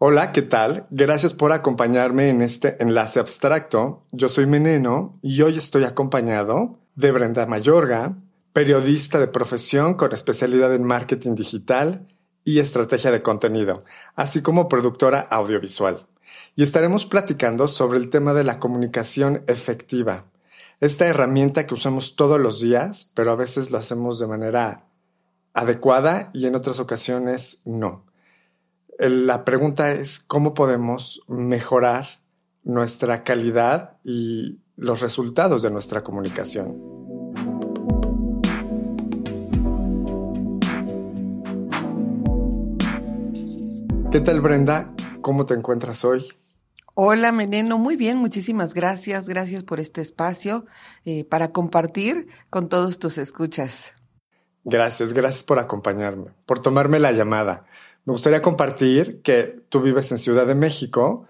[0.00, 0.86] Hola, ¿qué tal?
[0.90, 4.04] Gracias por acompañarme en este enlace abstracto.
[4.12, 8.16] Yo soy Meneno y hoy estoy acompañado de Brenda Mayorga,
[8.52, 12.06] periodista de profesión con especialidad en marketing digital
[12.44, 13.80] y estrategia de contenido,
[14.14, 16.06] así como productora audiovisual.
[16.54, 20.26] Y estaremos platicando sobre el tema de la comunicación efectiva,
[20.78, 24.84] esta herramienta que usamos todos los días, pero a veces lo hacemos de manera
[25.54, 28.07] adecuada y en otras ocasiones no
[28.98, 32.06] la pregunta es cómo podemos mejorar
[32.64, 36.76] nuestra calidad y los resultados de nuestra comunicación.
[44.10, 44.92] ¿Qué tal Brenda?
[45.20, 46.26] ¿Cómo te encuentras hoy?
[46.94, 50.66] Hola Meneno, muy bien, muchísimas gracias, gracias por este espacio
[51.04, 53.94] eh, para compartir con todos tus escuchas.
[54.64, 57.66] Gracias, gracias por acompañarme, por tomarme la llamada.
[58.08, 61.26] Me gustaría compartir que tú vives en Ciudad de México,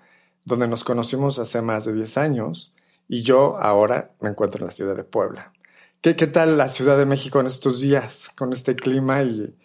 [0.47, 2.73] donde nos conocimos hace más de 10 años,
[3.09, 5.53] y yo ahora me encuentro en la ciudad de Puebla.
[6.01, 9.57] ¿Qué, qué tal la Ciudad de México en estos días, con este clima y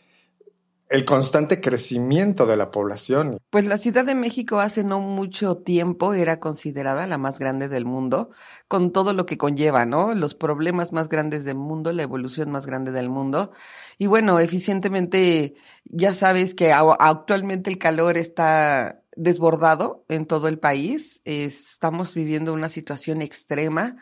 [0.93, 3.39] el constante crecimiento de la población.
[3.49, 7.83] Pues la Ciudad de México hace no mucho tiempo era considerada la más grande del
[7.83, 8.29] mundo,
[8.67, 10.13] con todo lo que conlleva, ¿no?
[10.13, 13.51] Los problemas más grandes del mundo, la evolución más grande del mundo.
[13.97, 21.23] Y bueno, eficientemente, ya sabes que actualmente el calor está desbordado en todo el país.
[21.25, 23.95] Estamos viviendo una situación extrema.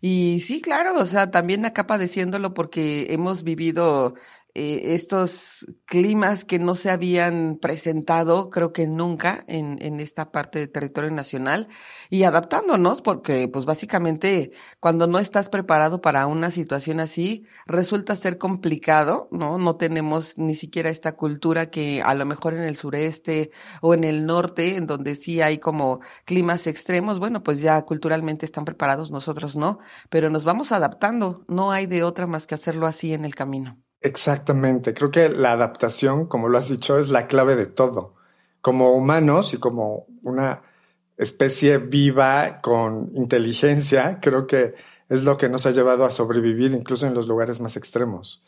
[0.00, 4.14] Y sí, claro, o sea, también acá padeciéndolo porque hemos vivido
[4.58, 10.58] eh, estos climas que no se habían presentado, creo que nunca, en, en esta parte
[10.58, 11.68] del territorio nacional
[12.10, 14.50] y adaptándonos, porque pues básicamente
[14.80, 19.58] cuando no estás preparado para una situación así, resulta ser complicado, ¿no?
[19.58, 24.02] No tenemos ni siquiera esta cultura que a lo mejor en el sureste o en
[24.02, 29.12] el norte, en donde sí hay como climas extremos, bueno, pues ya culturalmente están preparados,
[29.12, 29.78] nosotros no,
[30.10, 33.78] pero nos vamos adaptando, no hay de otra más que hacerlo así en el camino.
[34.00, 34.94] Exactamente.
[34.94, 38.14] Creo que la adaptación, como lo has dicho, es la clave de todo.
[38.60, 40.62] Como humanos y como una
[41.16, 44.74] especie viva con inteligencia, creo que
[45.08, 48.42] es lo que nos ha llevado a sobrevivir incluso en los lugares más extremos.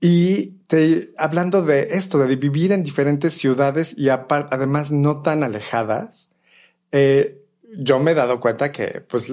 [0.00, 0.56] Y
[1.18, 6.30] hablando de esto, de vivir en diferentes ciudades y además no tan alejadas,
[6.92, 7.37] eh,
[7.76, 9.32] yo me he dado cuenta que, pues,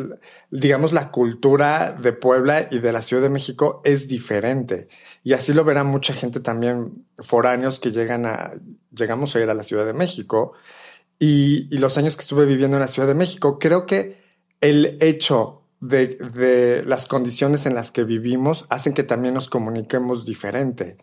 [0.51, 4.87] digamos, la cultura de Puebla y de la Ciudad de México es diferente.
[5.23, 8.51] Y así lo verá mucha gente también, foráneos que llegan a,
[8.91, 10.53] llegamos a ir a la Ciudad de México.
[11.17, 14.21] Y, y los años que estuve viviendo en la Ciudad de México, creo que
[14.59, 20.25] el hecho de, de las condiciones en las que vivimos hacen que también nos comuniquemos
[20.25, 20.97] diferente.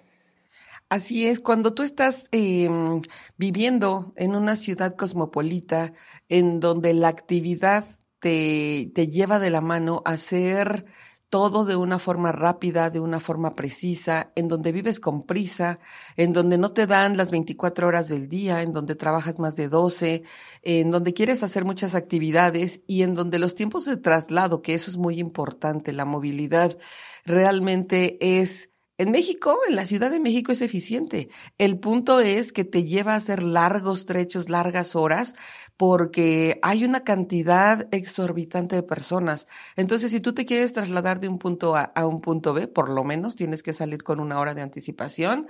[0.92, 3.00] Así es, cuando tú estás em,
[3.38, 5.94] viviendo en una ciudad cosmopolita
[6.28, 7.86] en donde la actividad
[8.18, 10.84] te, te lleva de la mano a hacer
[11.30, 15.78] todo de una forma rápida, de una forma precisa, en donde vives con prisa,
[16.18, 19.70] en donde no te dan las 24 horas del día, en donde trabajas más de
[19.70, 20.24] 12,
[20.60, 24.90] en donde quieres hacer muchas actividades y en donde los tiempos de traslado, que eso
[24.90, 26.76] es muy importante, la movilidad
[27.24, 31.28] realmente es en México, en la Ciudad de México es eficiente.
[31.58, 35.34] El punto es que te lleva a hacer largos trechos, largas horas,
[35.76, 39.48] porque hay una cantidad exorbitante de personas.
[39.76, 42.88] Entonces, si tú te quieres trasladar de un punto A a un punto B, por
[42.90, 45.48] lo menos tienes que salir con una hora de anticipación,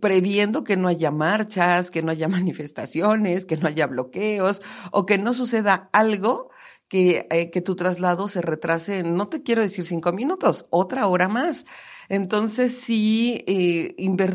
[0.00, 5.18] previendo que no haya marchas, que no haya manifestaciones, que no haya bloqueos o que
[5.18, 6.50] no suceda algo
[6.88, 11.28] que, eh, que tu traslado se retrase, no te quiero decir cinco minutos, otra hora
[11.28, 11.64] más.
[12.08, 13.94] Entonces, sí, eh,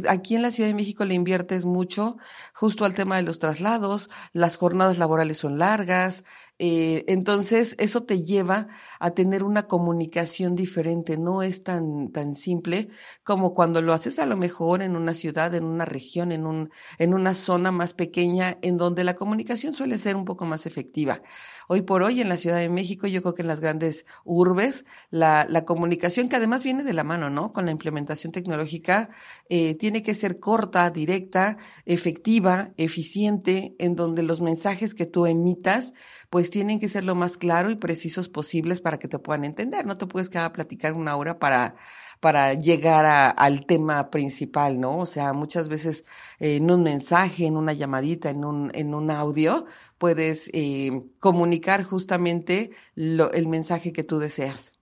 [0.10, 2.18] aquí en la Ciudad de México le inviertes mucho
[2.54, 6.24] justo al tema de los traslados, las jornadas laborales son largas,
[6.60, 8.68] eh, entonces, eso te lleva
[9.00, 11.18] a tener una comunicación diferente.
[11.18, 12.90] No es tan, tan simple
[13.24, 16.70] como cuando lo haces a lo mejor en una ciudad, en una región, en, un,
[16.98, 21.22] en una zona más pequeña, en donde la comunicación suele ser un poco más efectiva.
[21.70, 24.86] Hoy por hoy, en la Ciudad de México, yo creo que en las grandes urbes,
[25.12, 27.54] la, la comunicación, que además viene de la mano, ¿no?
[27.54, 29.12] Con la implementación tecnológica,
[29.50, 35.94] eh, tiene que ser corta, directa, efectiva, eficiente, en donde los mensajes que tú emitas,
[36.30, 39.46] pues pues tienen que ser lo más claro y precisos posibles para que te puedan
[39.46, 39.86] entender.
[39.86, 41.76] No te puedes quedar a platicar una hora para,
[42.20, 43.06] para llegar
[43.38, 44.98] al tema principal, ¿no?
[44.98, 46.06] O sea, muchas veces
[46.40, 49.68] eh, en un mensaje, en una llamadita, en un, en un audio,
[50.00, 54.80] puedes eh, comunicar justamente el mensaje que tú deseas.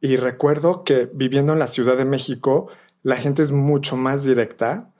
[0.00, 2.70] Y recuerdo que viviendo en la Ciudad de México,
[3.04, 4.90] la gente es mucho más directa.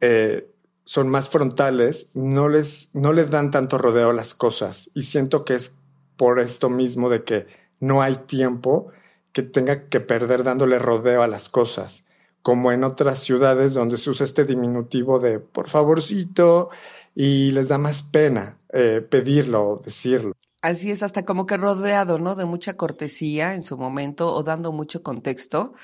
[0.00, 0.54] Eh,
[0.86, 4.88] son más frontales, no les, no les dan tanto rodeo a las cosas.
[4.94, 5.78] Y siento que es
[6.16, 7.48] por esto mismo de que
[7.80, 8.92] no hay tiempo
[9.32, 12.06] que tenga que perder dándole rodeo a las cosas,
[12.40, 16.70] como en otras ciudades donde se usa este diminutivo de por favorcito
[17.16, 20.34] y les da más pena eh, pedirlo o decirlo.
[20.62, 22.36] Así es, hasta como que rodeado, ¿no?
[22.36, 25.74] De mucha cortesía en su momento o dando mucho contexto.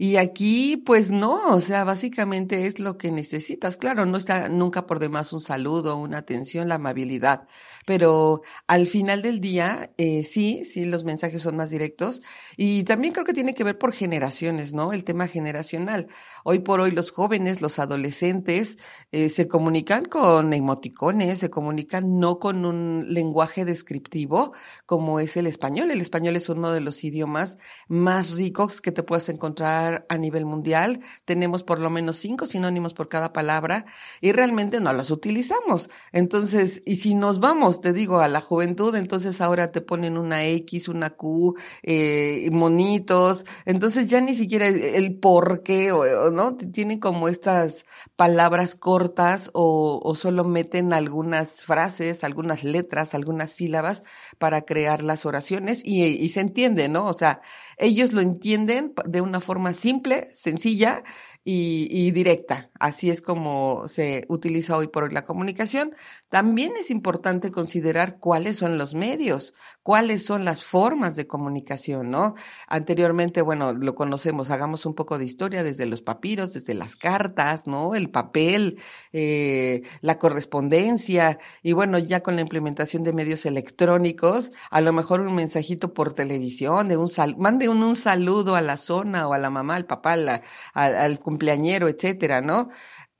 [0.00, 3.78] Y aquí, pues no, o sea, básicamente es lo que necesitas.
[3.78, 7.48] Claro, no está nunca por demás un saludo, una atención, la amabilidad,
[7.88, 12.20] pero al final del día, eh, sí, sí, los mensajes son más directos
[12.54, 14.92] y también creo que tiene que ver por generaciones, ¿no?
[14.92, 16.08] El tema generacional.
[16.44, 18.76] Hoy por hoy los jóvenes, los adolescentes,
[19.10, 24.52] eh, se comunican con emoticones, se comunican no con un lenguaje descriptivo
[24.84, 25.90] como es el español.
[25.90, 27.56] El español es uno de los idiomas
[27.88, 31.00] más ricos que te puedes encontrar a nivel mundial.
[31.24, 33.86] Tenemos por lo menos cinco sinónimos por cada palabra
[34.20, 35.88] y realmente no los utilizamos.
[36.12, 40.44] Entonces, y si nos vamos, te digo, a la juventud, entonces ahora te ponen una
[40.44, 43.44] X, una Q, eh, monitos.
[43.64, 46.56] Entonces ya ni siquiera el por qué, o, ¿no?
[46.56, 47.84] Tienen como estas
[48.16, 54.02] palabras cortas o, o solo meten algunas frases, algunas letras, algunas sílabas
[54.38, 57.06] para crear las oraciones y, y se entiende, ¿no?
[57.06, 57.40] O sea,
[57.78, 61.04] ellos lo entienden de una forma simple, sencilla
[61.44, 62.70] y, directa.
[62.78, 65.94] Así es como se utiliza hoy por hoy la comunicación.
[66.28, 72.34] También es importante considerar cuáles son los medios, cuáles son las formas de comunicación, ¿no?
[72.66, 77.66] Anteriormente, bueno, lo conocemos, hagamos un poco de historia desde los papiros, desde las cartas,
[77.66, 77.94] ¿no?
[77.94, 78.78] El papel,
[79.12, 85.20] eh, la correspondencia y bueno, ya con la implementación de medios electrónicos, a lo mejor
[85.20, 89.32] un mensajito por televisión, de un sal mande un, un saludo a la zona o
[89.32, 90.42] a la mamá, al papá, al,
[90.74, 92.68] al cumpleañero, etcétera, ¿no?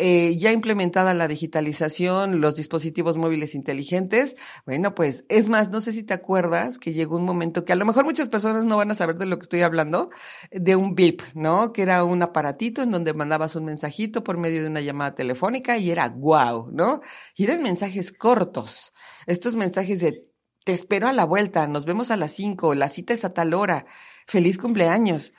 [0.00, 5.93] Eh, ya implementada la digitalización, los dispositivos móviles inteligentes, bueno, pues es más, no sé
[5.93, 8.93] si te acuerdas que llegó un momento que a lo mejor muchas personas no van
[8.93, 10.11] a saber de lo que estoy hablando,
[10.53, 11.73] de un VIP, ¿no?
[11.73, 15.79] Que era un aparatito en donde mandabas un mensajito por medio de una llamada telefónica
[15.79, 17.00] y era guau, ¿no?
[17.37, 18.93] Y eran mensajes cortos.
[19.26, 20.29] Estos mensajes de
[20.64, 23.55] te espero a la vuelta, nos vemos a las cinco, la cita es a tal
[23.55, 23.87] hora,
[24.26, 25.32] feliz cumpleaños.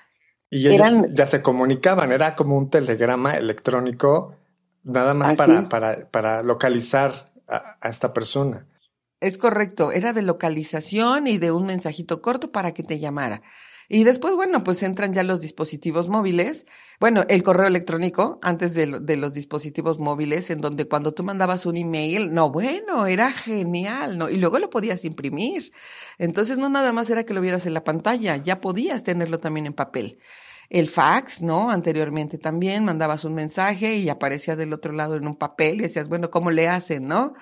[0.49, 4.35] Y ellos ya se comunicaban, era como un telegrama electrónico,
[4.83, 8.65] nada más para, para, para, localizar a, esta persona.
[9.19, 13.43] Es correcto, era de localización y de un mensajito corto para que te llamara.
[13.91, 16.67] Y después, bueno, pues entran ya los dispositivos móviles.
[16.99, 21.75] Bueno, el correo electrónico antes de, los dispositivos móviles, en donde cuando tú mandabas un
[21.75, 24.29] email, no, bueno, era genial, ¿no?
[24.29, 25.73] Y luego lo podías imprimir.
[26.19, 29.65] Entonces, no nada más era que lo vieras en la pantalla, ya podías tenerlo también
[29.65, 30.19] en papel.
[30.69, 31.71] El fax, ¿no?
[31.71, 36.09] Anteriormente también mandabas un mensaje y aparecía del otro lado en un papel y decías,
[36.09, 37.33] bueno, ¿cómo le hacen, no?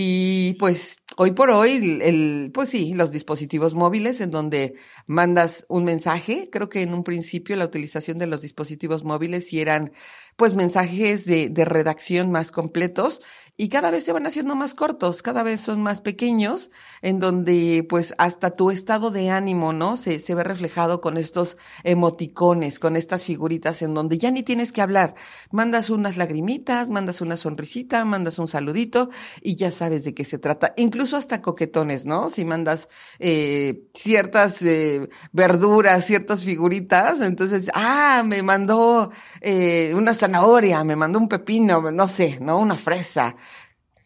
[0.00, 4.76] Y pues hoy por hoy, el, pues sí, los dispositivos móviles en donde
[5.08, 9.60] mandas un mensaje, creo que en un principio la utilización de los dispositivos móviles sí
[9.60, 9.92] eran
[10.36, 13.22] pues mensajes de, de redacción más completos
[13.60, 16.70] y cada vez se van haciendo más cortos, cada vez son más pequeños,
[17.02, 19.96] en donde pues hasta tu estado de ánimo, ¿no?
[19.96, 24.70] Se, se ve reflejado con estos emoticones, con estas figuritas en donde ya ni tienes
[24.70, 25.16] que hablar.
[25.50, 29.10] Mandas unas lagrimitas, mandas una sonrisita, mandas un saludito
[29.42, 30.72] y ya sabes de qué se trata.
[30.76, 32.30] Incluso hasta coquetones, ¿no?
[32.30, 32.88] Si mandas
[33.18, 39.10] eh, ciertas eh, verduras, ciertas figuritas, entonces, ah, me mandó
[39.40, 42.60] eh, una zanahoria, me mandó un pepino, no sé, ¿no?
[42.60, 43.34] Una fresa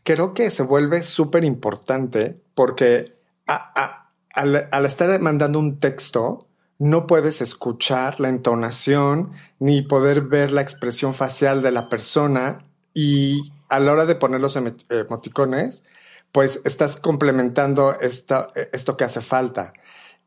[0.04, 3.14] creo que se vuelve súper importante porque
[3.47, 6.47] al, estar mandando un texto,
[6.78, 13.52] no puedes escuchar la entonación ni poder ver la expresión facial de la persona y
[13.68, 15.85] a la hora de poner los emoticones,
[16.32, 19.73] pues estás complementando esto, esto que hace falta.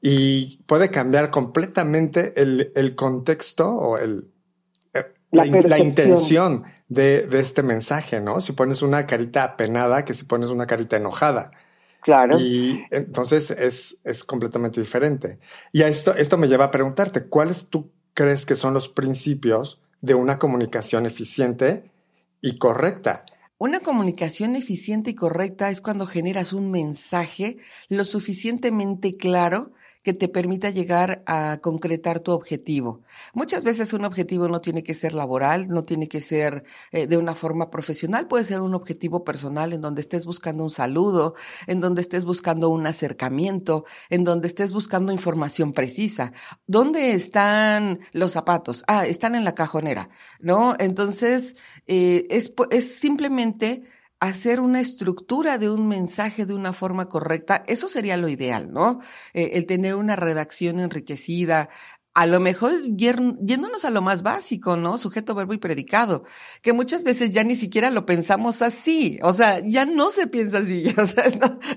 [0.01, 4.31] Y puede cambiar completamente el, contexto o el,
[5.31, 8.41] la intención de, de, este mensaje, ¿no?
[8.41, 11.51] Si pones una carita apenada que si pones una carita enojada.
[12.05, 12.39] Claro.
[12.39, 15.39] Y entonces es, es completamente diferente.
[15.71, 19.81] Y a esto, esto me lleva a preguntarte, ¿cuáles tú crees que son los principios
[20.01, 21.89] de una comunicación eficiente
[22.41, 23.25] y correcta?
[23.57, 27.57] Una comunicación eficiente y correcta es cuando generas un mensaje
[27.89, 29.71] lo suficientemente claro
[30.05, 33.01] que te permita llegar a concretar tu objetivo.
[33.33, 37.17] Muchas veces un objetivo no tiene que ser laboral, no tiene que ser eh, de
[37.17, 41.33] una forma profesional, puede ser un objetivo personal en donde estés buscando un saludo,
[41.65, 46.33] en donde estés buscando un acercamiento, en donde estés buscando información precisa.
[46.67, 48.83] ¿Dónde están los zapatos?
[48.85, 50.09] Ah, están en la cajonera,
[50.39, 50.75] ¿no?
[50.77, 51.55] Entonces,
[51.87, 53.81] eh, es, es simplemente
[54.19, 58.99] hacer una estructura de un mensaje de una forma correcta, eso sería lo ideal, ¿no?
[59.33, 61.69] Eh, el tener una redacción enriquecida,
[62.15, 64.97] a lo mejor yéndonos a lo más básico, ¿no?
[64.97, 66.23] Sujeto, verbo y predicado,
[66.61, 70.59] que muchas veces ya ni siquiera lo pensamos así, o sea, ya no se piensa
[70.59, 71.25] así, o sea,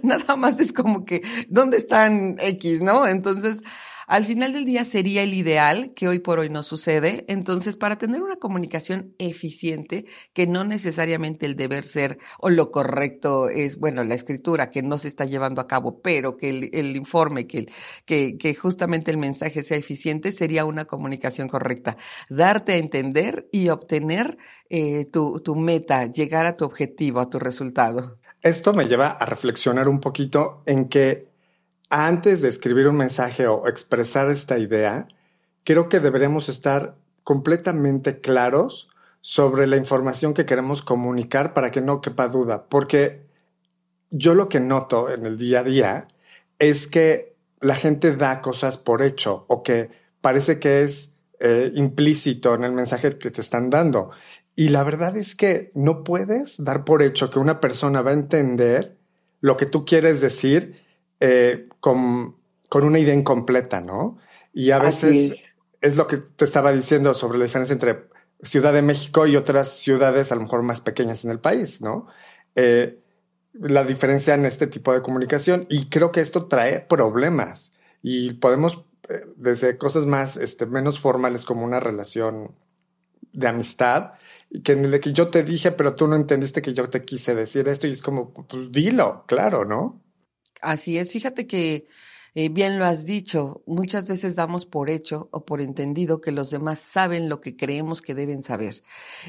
[0.02, 3.06] nada más es como que, ¿dónde están X, no?
[3.08, 3.62] Entonces,
[4.08, 7.26] al final del día sería el ideal, que hoy por hoy no sucede.
[7.28, 13.50] Entonces, para tener una comunicación eficiente, que no necesariamente el deber ser o lo correcto
[13.50, 17.46] es, bueno, la escritura que no se está llevando a cabo, pero que el, informe,
[17.46, 17.66] que,
[18.58, 21.98] justamente el mensaje sea eficiente, sería una comunicación correcta.
[22.30, 24.38] Darte a entender y obtener
[24.70, 28.18] eh, tu, tu meta, llegar a tu objetivo, a tu resultado.
[28.40, 31.27] Esto me lleva a reflexionar un poquito en que
[31.90, 35.08] antes de escribir un mensaje o expresar esta idea,
[35.64, 38.90] creo que deberemos estar completamente claros
[39.20, 43.26] sobre la información que queremos comunicar para que no quepa duda, porque
[44.10, 46.08] yo lo que noto en el día a día
[46.58, 49.90] es que la gente da cosas por hecho o que
[50.20, 54.10] parece que es eh, implícito en el mensaje que te están dando.
[54.56, 58.14] Y la verdad es que no puedes dar por hecho que una persona va a
[58.14, 58.96] entender
[59.40, 60.82] lo que tú quieres decir
[61.20, 62.36] eh, con,
[62.68, 64.18] con, una idea incompleta, ¿no?
[64.52, 65.34] Y a veces
[65.80, 65.96] es.
[65.96, 68.08] lo que te estaba diciendo sobre la diferencia entre
[68.42, 72.06] Ciudad de México y otras ciudades a lo mejor más pequeñas en el país, ¿no?
[72.54, 72.98] Eh,
[73.52, 78.84] la diferencia en este tipo de comunicación y creo que esto trae problemas y podemos
[79.08, 82.54] eh, desde cosas más este, menos formales como una relación
[83.32, 84.12] de amistad
[84.50, 87.34] y que de que yo te dije pero tú no entendiste que yo te quise
[87.34, 90.00] decir esto y es como pues dilo claro no
[90.60, 91.86] Así es, fíjate que
[92.34, 96.50] eh, bien lo has dicho, muchas veces damos por hecho o por entendido que los
[96.50, 98.82] demás saben lo que creemos que deben saber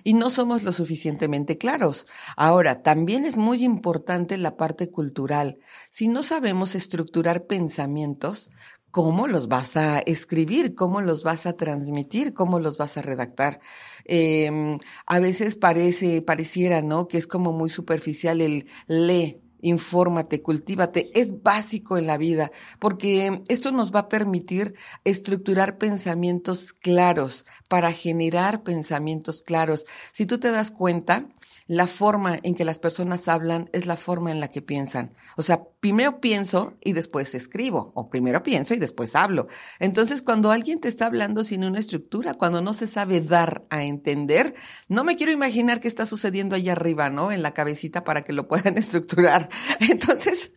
[0.03, 2.07] y no somos lo suficientemente claros.
[2.35, 5.57] Ahora, también es muy importante la parte cultural.
[5.89, 8.49] Si no sabemos estructurar pensamientos,
[8.91, 10.75] ¿cómo los vas a escribir?
[10.75, 12.33] ¿Cómo los vas a transmitir?
[12.33, 13.59] ¿Cómo los vas a redactar?
[14.05, 17.07] Em, a veces parece, pareciera, ¿no?
[17.07, 23.41] Que es como muy superficial el lee infórmate, cultívate, es básico en la vida, porque
[23.47, 29.85] esto nos va a permitir estructurar pensamientos claros, para generar pensamientos claros.
[30.11, 31.29] Si tú te das cuenta,
[31.69, 35.13] la forma en que las personas hablan es la forma en la que piensan.
[35.37, 39.47] O sea, primero pienso y después escribo, o primero pienso y después hablo.
[39.77, 43.83] Entonces, cuando alguien te está hablando sin una estructura, cuando no se sabe dar a
[43.83, 44.55] entender,
[44.87, 47.31] no me quiero imaginar qué está sucediendo allá arriba, ¿no?
[47.31, 49.49] En la cabecita para que lo puedan estructurar.
[49.79, 50.53] Entonces,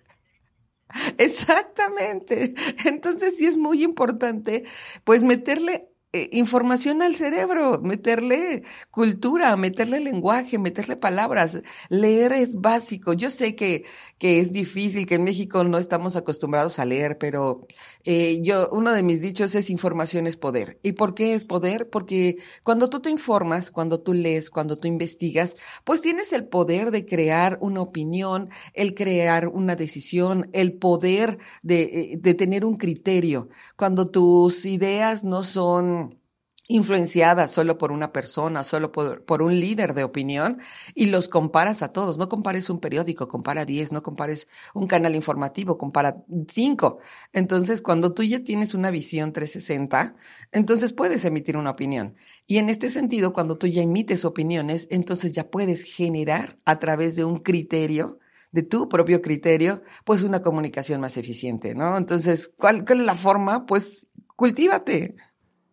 [1.16, 2.54] Exactamente.
[2.84, 4.64] Entonces sí es muy importante,
[5.04, 11.62] pues meterle eh, información al cerebro, meterle cultura, meterle lenguaje, meterle palabras.
[11.88, 13.14] Leer es básico.
[13.14, 13.84] Yo sé que,
[14.18, 17.66] que es difícil, que en México no estamos acostumbrados a leer, pero
[18.04, 20.78] eh, yo, uno de mis dichos es información es poder.
[20.82, 21.88] ¿Y por qué es poder?
[21.90, 26.90] Porque cuando tú te informas, cuando tú lees, cuando tú investigas, pues tienes el poder
[26.90, 32.76] de crear una opinión, el crear una decisión, el poder de, eh, de tener un
[32.76, 33.48] criterio.
[33.76, 36.21] Cuando tus ideas no son
[36.68, 40.60] influenciada solo por una persona, solo por, un líder de opinión,
[40.94, 42.18] y los comparas a todos.
[42.18, 46.98] No compares un periódico, compara 10, no compares un canal informativo, compara 5.
[47.32, 50.16] Entonces, cuando tú ya tienes una visión 360,
[50.52, 52.16] entonces puedes emitir una opinión.
[52.46, 57.16] Y en este sentido, cuando tú ya emites opiniones, entonces ya puedes generar a través
[57.16, 58.18] de un criterio,
[58.52, 61.96] de tu propio criterio, pues una comunicación más eficiente, ¿no?
[61.96, 63.64] Entonces, ¿cuál, cuál es la forma?
[63.66, 65.16] Pues cultívate.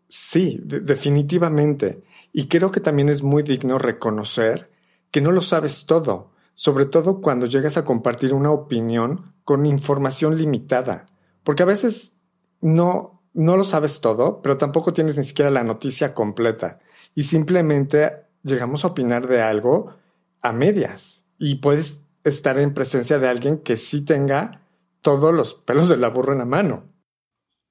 [0.10, 2.04] Sí, definitivamente.
[2.34, 4.72] Y creo que también es muy digno reconocer
[5.12, 10.38] que no lo sabes todo, sobre todo cuando llegas a compartir una opinión con información
[10.38, 11.06] limitada,
[11.44, 12.18] porque a veces
[12.60, 16.80] no, no lo sabes todo, pero tampoco tienes ni siquiera la noticia completa
[17.16, 19.96] y simplemente llegamos a opinar de algo
[20.42, 24.64] a medias y puedes estar en presencia de alguien que sí tenga
[25.02, 26.89] todos los pelos de la burra en la mano.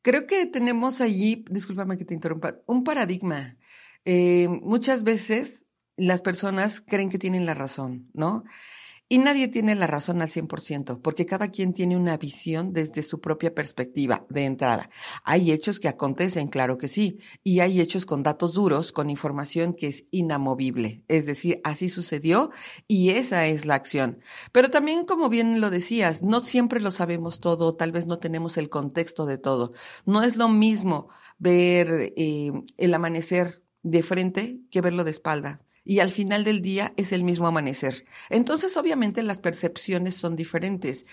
[0.03, 3.57] Creo que tenemos allí, discúlpame que te interrumpa, un paradigma.
[4.05, 8.45] Eh, muchas veces las personas creen que tienen la razón, ¿no?
[9.11, 13.23] Y nadie tiene la razón al 100%, porque cada quien tiene una visión desde su
[13.23, 14.91] propia perspectiva de entrada.
[15.25, 19.73] Hay hechos que acontecen, claro que sí, y hay hechos con datos duros, con información
[19.73, 21.05] que es inamovible.
[21.09, 22.51] Es decir, así sucedió
[22.87, 24.21] y esa es la acción.
[24.53, 28.59] Pero también, como bien lo decías, no siempre lo sabemos todo, tal vez no tenemos
[28.59, 29.73] el contexto de todo.
[30.05, 36.01] No es lo mismo ver eh, el amanecer de frente que verlo de espalda y
[36.01, 38.05] al final del día es el mismo amanecer.
[38.29, 41.07] Entonces, obviamente, las percepciones son diferentes.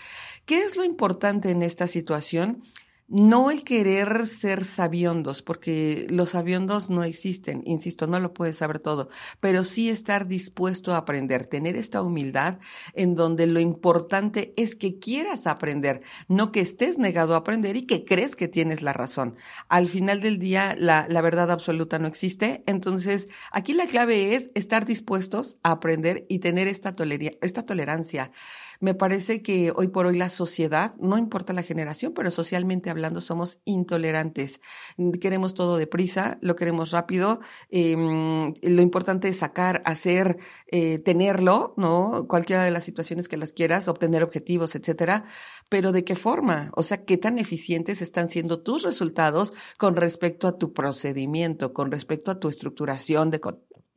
[0.46, 2.62] ¿Qué es lo importante en esta situación?
[3.08, 8.80] No el querer ser sabiondos, porque los sabiondos no existen, insisto, no lo puedes saber
[8.80, 9.10] todo,
[9.40, 12.58] pero sí estar dispuesto a aprender, tener esta humildad
[12.96, 17.86] en donde lo importante es que quieras aprender, no que estés negado a aprender y
[17.86, 19.36] que crees que tienes la razón.
[19.70, 24.50] Al final del día, la, la verdad absoluta no existe, entonces aquí la clave es
[24.56, 26.96] estar dispuestos a aprender y tener esta,
[27.42, 28.32] esta tolerancia.
[28.80, 33.22] Me parece que hoy por hoy la sociedad, no importa la generación, pero socialmente hablando
[33.22, 34.62] somos intolerantes.
[35.20, 37.42] Queremos todo deprisa, lo queremos rápido.
[37.70, 40.38] Em, lo importante es sacar, hacer,
[40.68, 42.26] eh, tenerlo, ¿no?
[42.28, 45.26] Cualquiera de las situaciones que las quieras, obtener objetivos, etcétera.
[45.70, 46.72] Pero ¿de qué forma?
[46.76, 51.92] O sea, ¿qué tan eficientes están siendo tus resultados con respecto a tu procedimiento, con
[51.92, 53.40] respecto a tu estructuración de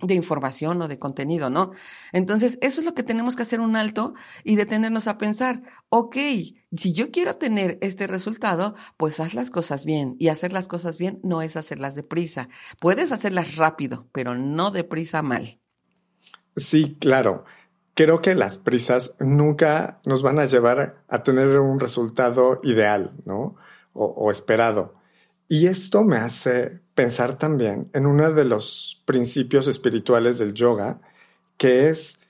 [0.00, 1.72] de información o de contenido, ¿no?
[2.12, 4.14] Entonces, eso es lo que tenemos que hacer un alto
[4.44, 6.16] y detenernos a pensar, ok,
[6.76, 10.14] si yo quiero tener este resultado, pues haz las cosas bien.
[10.18, 12.48] Y hacer las cosas bien no es hacerlas deprisa.
[12.80, 15.60] Puedes hacerlas rápido, pero no deprisa mal.
[16.56, 17.44] Sí, claro.
[17.94, 23.56] Creo que las prisas nunca nos van a llevar a tener un resultado ideal, ¿no?
[23.92, 24.97] O, o esperado.
[25.48, 31.00] Y esto me hace pensar también en uno de los principios espirituales del yoga,
[31.56, 32.20] que es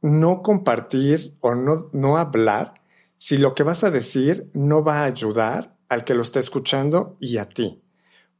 [0.00, 2.74] no compartir o no, no hablar
[3.16, 7.16] si lo que vas a decir no va a ayudar al que lo está escuchando
[7.18, 7.82] y a ti.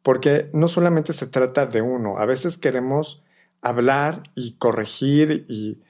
[0.05, 3.25] Porque no solamente se trata de uno, a veces queremos
[3.61, 5.81] hablar y corregir y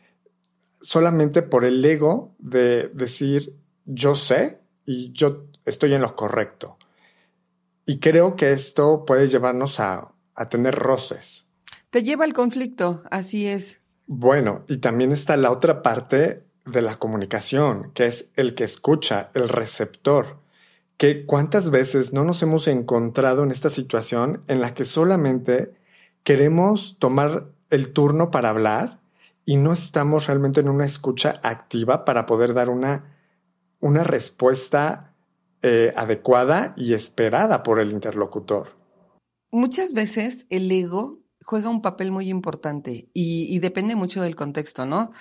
[0.81, 6.78] solamente por el ego de decir yo sé y yo estoy en lo correcto.
[7.89, 10.15] Y creo que esto puede llevarnos a,
[10.51, 11.49] tener roces.
[11.89, 13.81] Te lleva al conflicto, así es.
[14.07, 19.31] Bueno, y también está la otra parte de la comunicación, que es el que escucha,
[19.35, 20.39] el receptor.
[20.99, 25.73] Que cuántas veces no nos hemos encontrado en esta situación en la que solamente
[26.25, 29.01] queremos tomar el turno para hablar
[29.47, 33.17] y no estamos realmente en una escucha activa para poder dar una,
[33.81, 35.08] una respuesta
[35.63, 38.79] eh, adecuada y esperada por el interlocutor.
[39.51, 44.87] Muchas veces el ego juega un papel muy importante y, y depende mucho del contexto,
[44.87, 45.13] ¿no?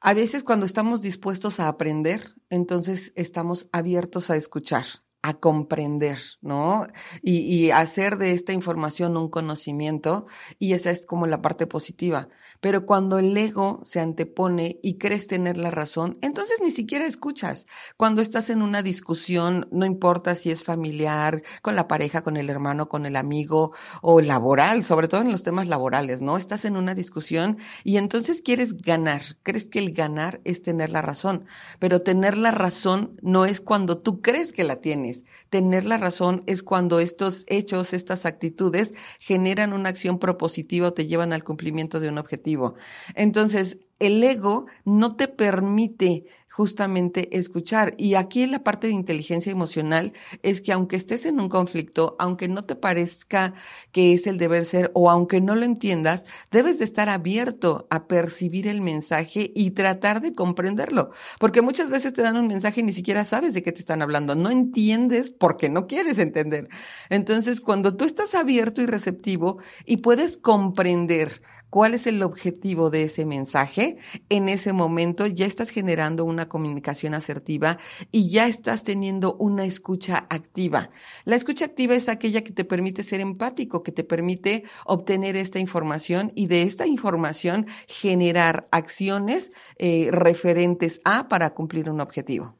[0.00, 4.84] A veces cuando estamos dispuestos a aprender, entonces estamos abiertos a escuchar
[5.22, 6.86] a comprender, ¿no?
[7.22, 10.26] Y, hacer de esta información un conocimiento,
[10.58, 12.28] y esa es como la parte positiva.
[12.60, 17.66] Pero cuando el ego se antepone y crees tener la razón, entonces ni siquiera escuchas.
[17.96, 22.48] Cuando estás en una discusión, no importa si es familiar, con la pareja, con el
[22.48, 26.36] hermano, con el amigo o laboral, sobre todo en los temas laborales, ¿no?
[26.36, 29.22] Estás en una discusión y entonces quieres ganar.
[29.42, 31.46] Crees que el ganar es tener la razón,
[31.80, 35.07] pero tener la razón no es cuando tú crees que la tienes
[35.50, 41.06] Tener la razón es cuando estos hechos, estas actitudes generan una acción propositiva o te
[41.06, 42.74] llevan al cumplimiento de un objetivo.
[43.14, 46.24] Entonces, el ego no te permite
[46.58, 47.94] justamente escuchar.
[47.98, 52.48] Y aquí la parte de inteligencia emocional es que aunque estés en un conflicto, aunque
[52.48, 53.54] no te parezca
[53.92, 58.08] que es el deber ser o aunque no lo entiendas, debes de estar abierto a
[58.08, 61.10] percibir el mensaje y tratar de comprenderlo.
[61.38, 64.02] Porque muchas veces te dan un mensaje y ni siquiera sabes de qué te están
[64.02, 64.34] hablando.
[64.34, 66.68] No entiendes porque no quieres entender.
[67.08, 73.04] Entonces, cuando tú estás abierto y receptivo y puedes comprender, cuál es el objetivo de
[73.04, 77.78] ese mensaje, en ese momento ya estás generando una comunicación asertiva
[78.10, 80.90] y ya estás teniendo una escucha activa.
[81.24, 85.58] La escucha activa es aquella que te permite ser empático, que te permite obtener esta
[85.58, 92.56] información y de esta información generar acciones eh, referentes a para cumplir un objetivo.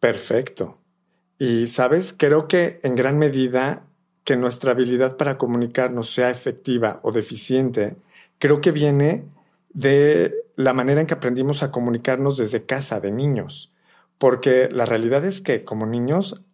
[0.00, 0.78] Perfecto.
[1.38, 3.84] Y sabes, creo que en gran medida
[4.24, 7.96] que nuestra habilidad para comunicarnos sea efectiva o deficiente
[8.38, 9.26] creo que viene
[9.70, 13.72] de la manera en que aprendimos a comunicarnos desde casa, de niños.
[14.18, 16.44] Porque la realidad es que como niños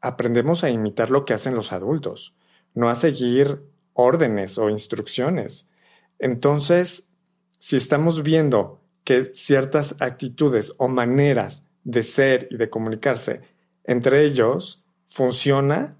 [0.00, 2.34] aprendemos a imitar lo que hacen los adultos,
[2.74, 3.62] no a seguir
[3.92, 5.68] órdenes o instrucciones.
[6.18, 7.12] Entonces,
[7.58, 13.42] si estamos viendo que ciertas actitudes o maneras de ser y de comunicarse
[13.84, 15.96] entre ellos funciona,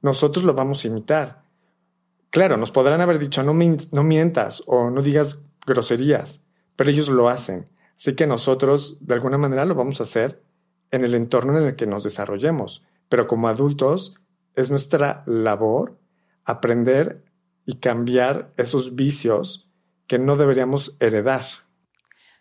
[0.00, 1.42] nosotros lo vamos a imitar.
[2.30, 6.44] Claro, nos podrán haber dicho no, no mientas o no digas groserías,
[6.76, 7.68] pero ellos lo hacen.
[7.96, 10.42] Así que nosotros de alguna manera lo vamos a hacer
[10.90, 12.84] en el entorno en el que nos desarrollemos.
[13.08, 14.14] Pero como adultos
[14.54, 15.98] es nuestra labor
[16.44, 17.24] aprender
[17.64, 19.70] y cambiar esos vicios
[20.06, 21.44] que no deberíamos heredar.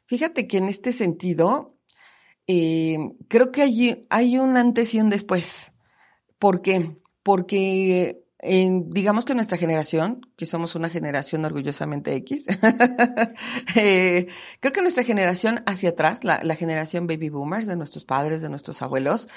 [0.06, 1.78] Fíjate que en este sentido,
[2.48, 2.98] eh,
[3.28, 5.74] creo que hay, hay un antes y un después.
[6.40, 6.98] ¿Por qué?
[7.24, 12.46] Porque digamos que nuestra generación, que somos una generación orgullosamente X,
[13.76, 14.28] eh,
[14.60, 18.50] creo que nuestra generación hacia atrás, la, la, generación baby boomers de nuestros padres, de
[18.50, 19.28] nuestros abuelos,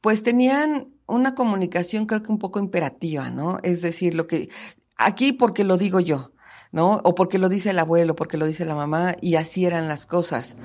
[0.00, 3.58] pues tenían una comunicación creo que un poco imperativa, ¿no?
[3.62, 4.48] Es decir, lo que,
[4.96, 6.32] aquí porque lo digo yo,
[6.72, 7.00] ¿no?
[7.04, 10.06] O porque lo dice el abuelo, porque lo dice la mamá, y así eran las
[10.06, 10.56] cosas.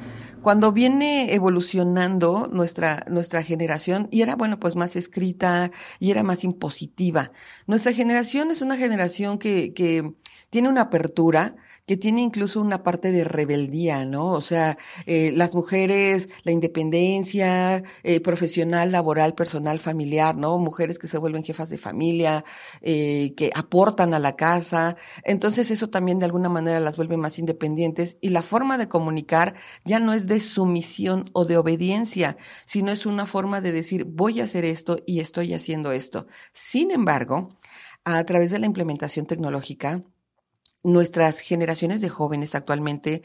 [0.41, 6.43] Cuando viene evolucionando nuestra, nuestra generación, y era, bueno, pues más escrita, y era más
[6.43, 7.31] impositiva.
[7.67, 10.13] Nuestra generación es una generación que, que
[10.49, 11.55] tiene una apertura,
[11.85, 14.31] que tiene incluso una parte de rebeldía, ¿no?
[14.31, 20.57] O sea, eh, las mujeres, la independencia eh, profesional, laboral, personal, familiar, ¿no?
[20.57, 22.43] Mujeres que se vuelven jefas de familia,
[22.81, 24.97] eh, que aportan a la casa.
[25.23, 29.55] Entonces eso también de alguna manera las vuelve más independientes y la forma de comunicar
[29.83, 34.41] ya no es de sumisión o de obediencia, sino es una forma de decir voy
[34.41, 36.27] a hacer esto y estoy haciendo esto.
[36.53, 37.49] Sin embargo,
[38.05, 40.03] a través de la implementación tecnológica,
[40.85, 43.23] nuestras generaciones de jóvenes actualmente,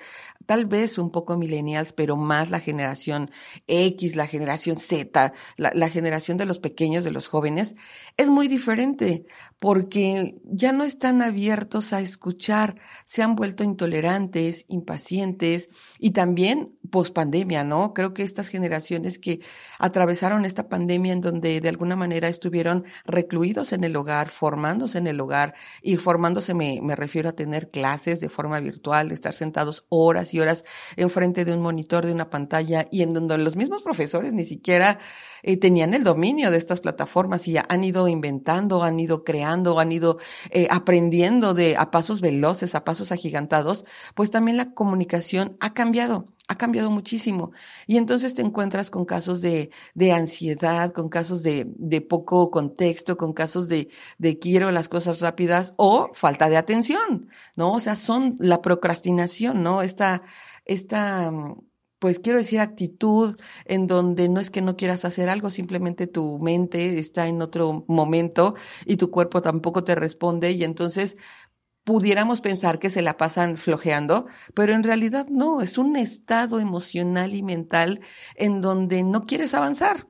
[0.51, 3.31] tal vez un poco millennials, pero más la generación
[3.69, 7.77] X, la generación Z, la, generación de los pequeños, de los jóvenes,
[8.17, 9.27] es muy diferente
[9.61, 17.63] porque ya no están abiertos a escuchar, se han vuelto intolerantes, impacientes y también pospandemia,
[17.63, 17.95] ¿no?
[17.95, 19.41] Creo que estas generaciones que
[19.79, 25.07] atravesaron esta pandemia en donde de alguna manera estuvieron recluidos en el hogar, formándose en
[25.07, 29.87] el hogar y formándose me, me refiero a tener clases de forma virtual, estar sentados
[29.91, 30.65] horas horas
[30.97, 34.99] enfrente de un monitor, de una pantalla y en donde los mismos profesores ni siquiera
[35.43, 39.93] eh, tenían el dominio de estas plataformas y han ido inventando, han ido creando, han
[39.93, 40.19] ido
[40.51, 46.29] eh, aprendiendo de a pasos veloces, a pasos agigantados, pues también la comunicación ha cambiado
[46.51, 47.53] ha cambiado muchísimo.
[47.87, 53.17] Y entonces te encuentras con casos de, de ansiedad, con casos de, de, poco contexto,
[53.17, 57.73] con casos de, de quiero las cosas rápidas o falta de atención, ¿no?
[57.73, 59.81] O sea, son la procrastinación, ¿no?
[59.83, 60.23] Esta,
[60.65, 61.33] esta,
[62.01, 66.41] pues quiero decir actitud en donde no es que no quieras hacer algo, simplemente tu
[66.41, 71.17] mente está en otro momento y tu cuerpo tampoco te responde y entonces
[71.91, 77.35] pudiéramos pensar que se la pasan flojeando, pero en realidad no, es un estado emocional
[77.35, 77.99] y mental
[78.37, 80.07] en donde no quieres avanzar.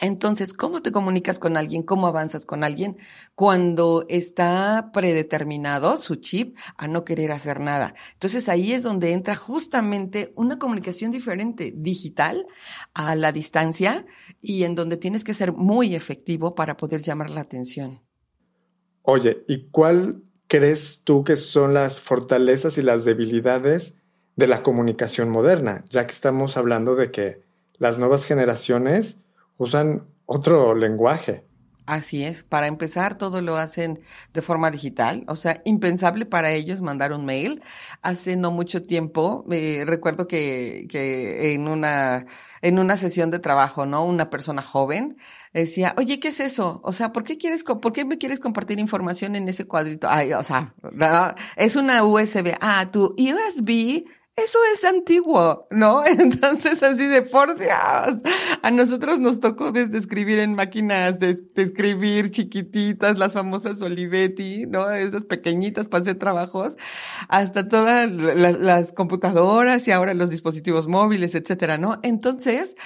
[0.00, 1.82] Entonces, ¿cómo te comunicas con alguien?
[1.82, 2.96] ¿Cómo avanzas con alguien?
[3.34, 7.96] Cuando está predeterminado su chip a no querer hacer nada.
[8.12, 12.46] Entonces ahí es donde entra justamente una comunicación diferente, digital,
[12.94, 14.06] a la distancia
[14.40, 18.00] y en donde tienes que ser muy efectivo para poder llamar la atención.
[19.02, 23.94] Oye, ¿y cuál crees tú que son las fortalezas y las debilidades
[24.34, 25.84] de la comunicación moderna?
[25.88, 27.42] Ya que estamos hablando de que
[27.78, 29.22] las nuevas generaciones
[29.58, 31.44] usan otro lenguaje.
[31.86, 34.00] Así es, para empezar todo lo hacen
[34.32, 37.62] de forma digital, o sea, impensable para ellos mandar un mail.
[38.02, 42.26] Hace no mucho tiempo, eh, recuerdo que, que en una,
[42.62, 44.04] en una sesión de trabajo, ¿no?
[44.04, 45.16] Una persona joven
[45.52, 46.80] decía, oye, ¿qué es eso?
[46.84, 50.08] O sea, ¿por qué quieres, por qué me quieres compartir información en ese cuadrito?
[50.08, 50.74] Ay, o sea,
[51.56, 52.56] es una USB.
[52.60, 54.04] Ah, tu USB
[54.44, 56.04] eso es antiguo, ¿no?
[56.06, 58.22] Entonces, así de por Dios,
[58.62, 64.90] a nosotros nos tocó desde escribir en máquinas de, escribir chiquititas, las famosas Olivetti, ¿no?
[64.90, 66.76] Esas pequeñitas para hacer trabajos,
[67.28, 72.00] hasta todas las computadoras y ahora los dispositivos móviles, etcétera, ¿no?
[72.02, 72.76] Entonces,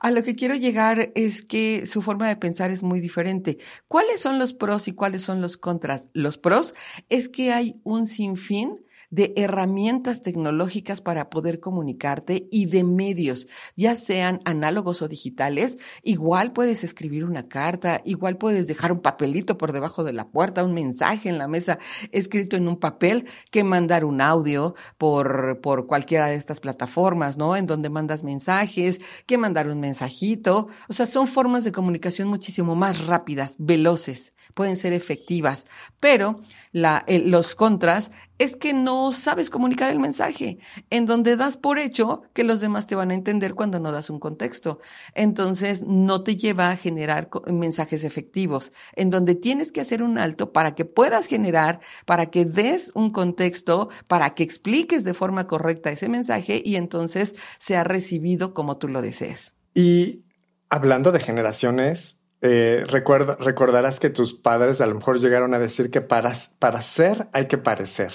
[0.00, 3.58] a lo que quiero llegar es que su forma de pensar es muy diferente.
[3.88, 6.08] ¿Cuáles son los pros y cuáles son los contras?
[6.12, 6.74] Los pros
[7.08, 8.83] es que hay un sinfín
[9.14, 13.46] de herramientas tecnológicas para poder comunicarte y de medios,
[13.76, 15.78] ya sean análogos o digitales.
[16.02, 20.64] Igual puedes escribir una carta, igual puedes dejar un papelito por debajo de la puerta,
[20.64, 21.78] un mensaje en la mesa
[22.10, 27.54] escrito en un papel, que mandar un audio por, por cualquiera de estas plataformas, ¿no?
[27.54, 30.66] En donde mandas mensajes, que mandar un mensajito.
[30.88, 34.34] O sea, son formas de comunicación muchísimo más rápidas, veloces.
[34.54, 35.66] Pueden ser efectivas,
[36.00, 36.40] pero
[36.72, 40.58] la, los contras es que no sabes comunicar el mensaje,
[40.90, 44.10] en donde das por hecho que los demás te van a entender cuando no das
[44.10, 44.80] un contexto.
[45.14, 50.52] Entonces, no te lleva a generar mensajes efectivos, en donde tienes que hacer un alto
[50.52, 55.90] para que puedas generar, para que des un contexto, para que expliques de forma correcta
[55.90, 59.54] ese mensaje y entonces sea recibido como tú lo desees.
[59.74, 60.24] Y
[60.70, 66.02] hablando de generaciones, eh, recordarás que tus padres a lo mejor llegaron a decir que
[66.02, 68.12] para, para ser hay que parecer.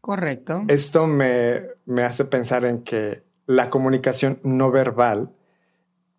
[0.00, 0.62] Correcto.
[0.68, 1.66] Esto me,
[2.00, 5.32] hace pensar en que la comunicación no verbal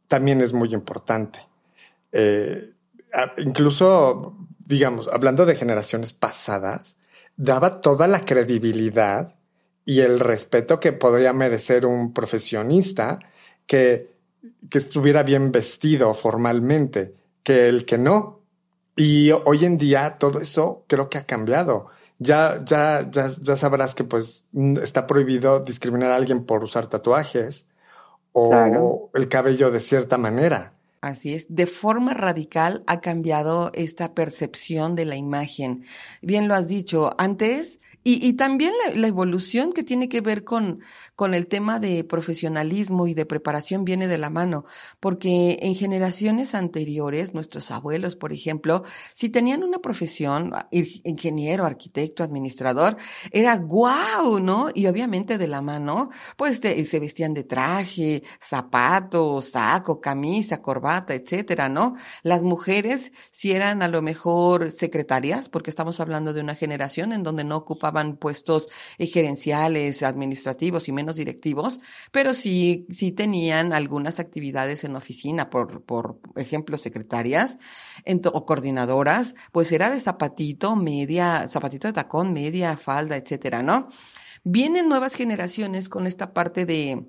[0.08, 1.39] también es muy importante.
[2.12, 2.73] Eh,
[3.38, 6.97] incluso, digamos, hablando de generaciones pasadas,
[7.38, 9.36] daba toda la credibilidad
[9.86, 13.19] y el respeto que podría merecer un profesionista
[13.65, 14.17] que,
[14.69, 18.41] que estuviera bien vestido formalmente que el que no.
[18.95, 21.88] Y hoy en día todo eso creo que ha cambiado.
[22.19, 24.49] Ya, ya, ya, ya sabrás que pues
[24.82, 27.69] está prohibido discriminar a alguien por usar tatuajes
[28.32, 30.73] o el cabello de cierta manera.
[31.01, 35.84] Así es, de forma radical ha cambiado esta percepción de la imagen.
[36.21, 40.82] Bien lo has dicho, antes y, y también la, evolución que tiene que ver con,
[41.16, 44.66] con el tema de profesionalismo y de preparación viene de la mano,
[45.00, 52.98] porque en generaciones anteriores, nuestros abuelos, por ejemplo, si tenían una profesión, ingeniero, arquitecto, administrador,
[53.32, 54.70] era guau, ¿no?
[54.74, 61.70] Y obviamente de la mano, pues se vestían de traje, zapatos, saco, camisa, corbata, etcétera,
[61.70, 61.96] ¿no?
[62.24, 67.24] Las mujeres, si eran a lo mejor secretarias, porque estamos hablando de una generación en
[67.24, 71.79] donde no ocupaban puestos eh, gerenciales, administrativos y menos directivos,
[72.12, 77.58] pero sí, sí tenían algunas actividades en oficina, por, por ejemplo, secretarias
[78.34, 83.88] o coordinadoras, pues era de zapatito, media, zapatito de tacón, media, falda, etcétera, ¿no?
[84.43, 87.06] Vienen nuevas generaciones con esta parte de,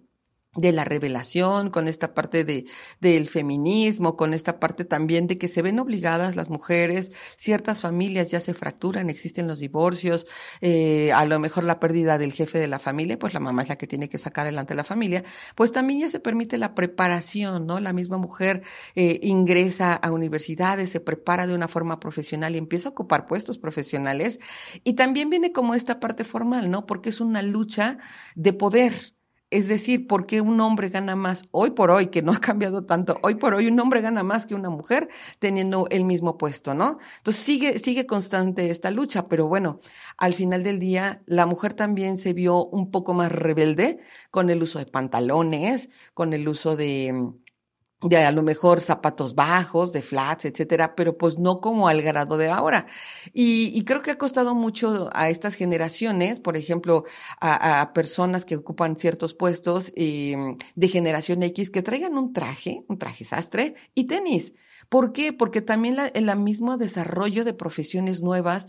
[0.56, 2.66] de la revelación, con esta parte de,
[3.00, 8.30] del feminismo, con esta parte también de que se ven obligadas las mujeres, ciertas familias
[8.30, 10.26] ya se fracturan, existen los divorcios,
[10.60, 13.68] eh, a lo mejor la pérdida del jefe de la familia, pues la mamá es
[13.68, 17.66] la que tiene que sacar adelante la familia, pues también ya se permite la preparación,
[17.66, 17.80] ¿no?
[17.80, 18.62] La misma mujer
[18.94, 23.58] eh, ingresa a universidades, se prepara de una forma profesional y empieza a ocupar puestos
[23.58, 24.38] profesionales
[24.84, 26.86] y también viene como esta parte formal, ¿no?
[26.86, 27.98] Porque es una lucha
[28.34, 29.13] de poder,
[29.54, 32.84] es decir, ¿por qué un hombre gana más hoy por hoy, que no ha cambiado
[32.84, 33.20] tanto?
[33.22, 36.98] Hoy por hoy un hombre gana más que una mujer teniendo el mismo puesto, ¿no?
[37.18, 39.78] Entonces sigue, sigue constante esta lucha, pero bueno,
[40.18, 44.00] al final del día la mujer también se vio un poco más rebelde
[44.32, 47.32] con el uso de pantalones, con el uso de
[48.08, 52.36] de a lo mejor zapatos bajos, de flats, etcétera, pero pues no como al grado
[52.36, 52.86] de ahora.
[53.32, 57.04] Y, creo que ha costado mucho a estas generaciones, por ejemplo,
[57.40, 62.98] a, personas que ocupan ciertos puestos em, de generación X, que traigan un traje, un
[62.98, 64.54] traje sastre y tenis.
[64.88, 65.32] ¿Por qué?
[65.32, 68.68] Porque también la, el mismo desarrollo de profesiones nuevas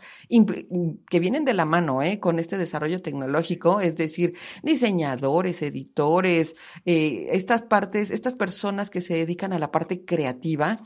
[1.10, 2.19] que vienen de la mano ¿eh?
[2.19, 9.25] con este desarrollo tecnológico, es decir, diseñadores, editores, eh, estas partes, estas personas que se
[9.26, 10.80] dedican a la parte creativa,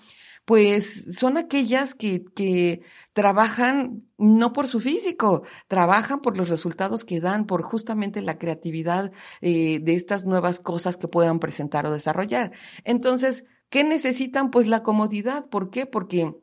[0.45, 2.81] pues son aquellas que, que,
[3.13, 9.11] trabajan no por su físico, trabajan por los resultados que dan, por justamente la creatividad
[9.41, 12.51] eh, de estas nuevas cosas que puedan presentar o desarrollar.
[12.83, 14.49] Entonces, ¿qué necesitan?
[14.49, 15.45] Pues la comodidad.
[15.49, 15.85] ¿Por qué?
[15.85, 16.33] Porque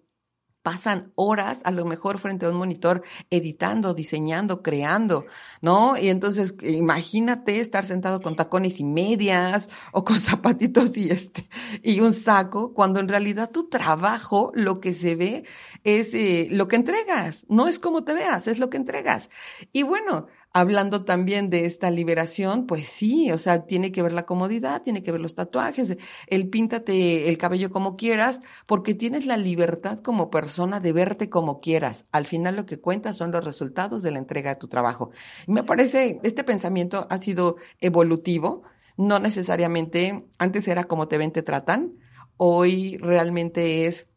[0.66, 5.24] pasan horas a lo mejor frente a un monitor editando, diseñando, creando,
[5.60, 5.96] ¿no?
[5.96, 11.48] Y entonces imagínate estar sentado con tacones y medias o con zapatitos y este
[11.84, 15.44] y un saco cuando en realidad tu trabajo lo que se ve
[15.84, 19.30] es eh, lo que entregas, no es como te veas, es lo que entregas.
[19.72, 24.24] Y bueno, hablando también de esta liberación, pues sí, o sea, tiene que ver la
[24.24, 29.36] comodidad, tiene que ver los tatuajes, el píntate el cabello como quieras, porque tienes la
[29.36, 32.06] libertad como persona de verte como quieras.
[32.10, 35.10] Al final lo que cuenta son los resultados de la entrega de tu trabajo.
[35.46, 38.62] me parece, este pensamiento ha sido evolutivo,
[38.96, 41.98] no necesariamente, antes era como te ven, te tratan,
[42.38, 44.08] hoy realmente es,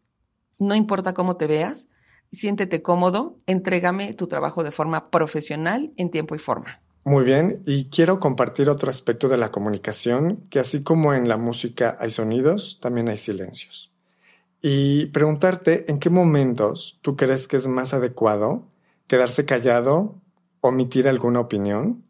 [0.58, 1.89] no importa cómo te veas,
[2.32, 6.82] siéntete cómodo, entrégame tu trabajo de forma profesional en tiempo y forma.
[7.04, 11.38] Muy bien, y quiero compartir otro aspecto de la comunicación, que así como en la
[11.38, 13.92] música hay sonidos, también hay silencios.
[14.62, 18.66] Y preguntarte en qué momentos tú crees que es más adecuado
[19.08, 20.16] quedarse callado,
[20.62, 22.04] omitir alguna opinión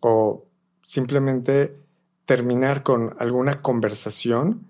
[0.00, 0.46] o
[0.82, 1.76] simplemente
[2.24, 4.68] terminar con alguna conversación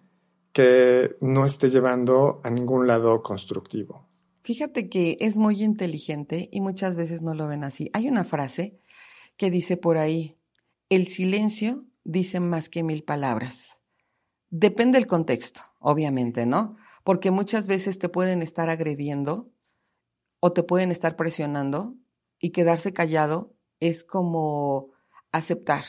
[0.53, 4.04] que no esté llevando a ningún lado constructivo.
[4.45, 7.89] Fíjate que es muy inteligente y muchas veces no lo ven así.
[7.95, 8.79] Hay una frase
[9.39, 10.37] que dice por ahí,
[10.91, 13.81] el silencio dice más que mil palabras.
[14.51, 16.77] Depende del contexto, obviamente, ¿no?
[17.05, 19.51] Porque muchas veces te pueden estar agrediendo
[20.41, 21.95] o te pueden estar presionando
[22.39, 24.91] y quedarse callado es como
[25.33, 25.85] aceptar,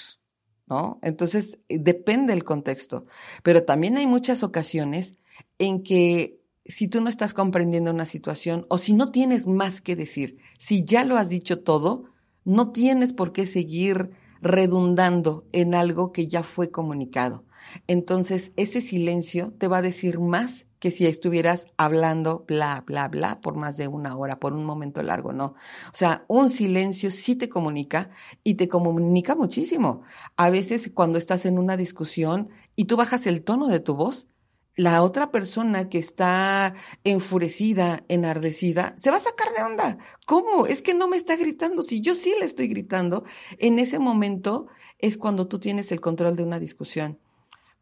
[0.65, 0.97] ¿no?
[1.01, 3.05] Entonces, depende del contexto.
[3.43, 5.15] Pero también hay muchas ocasiones
[5.59, 9.95] en que si tú no estás comprendiendo una situación o si no tienes más que
[9.95, 12.06] decir, si ya lo has dicho todo,
[12.43, 17.45] no tienes por qué seguir redundando en algo que ya fue comunicado.
[17.88, 23.41] Entonces, ese silencio te va a decir más que si estuvieras hablando bla, bla, bla
[23.41, 25.56] por más de una hora, por un momento largo, no.
[25.88, 28.12] O sea, un silencio sí te comunica
[28.43, 30.04] y te comunica muchísimo.
[30.36, 34.28] A veces cuando estás en una discusión y tú bajas el tono de tu voz,
[34.75, 39.97] la otra persona que está enfurecida, enardecida, se va a sacar de onda.
[40.25, 40.65] ¿Cómo?
[40.65, 41.83] Es que no me está gritando.
[41.83, 43.23] Si yo sí le estoy gritando,
[43.57, 44.67] en ese momento
[44.99, 47.19] es cuando tú tienes el control de una discusión.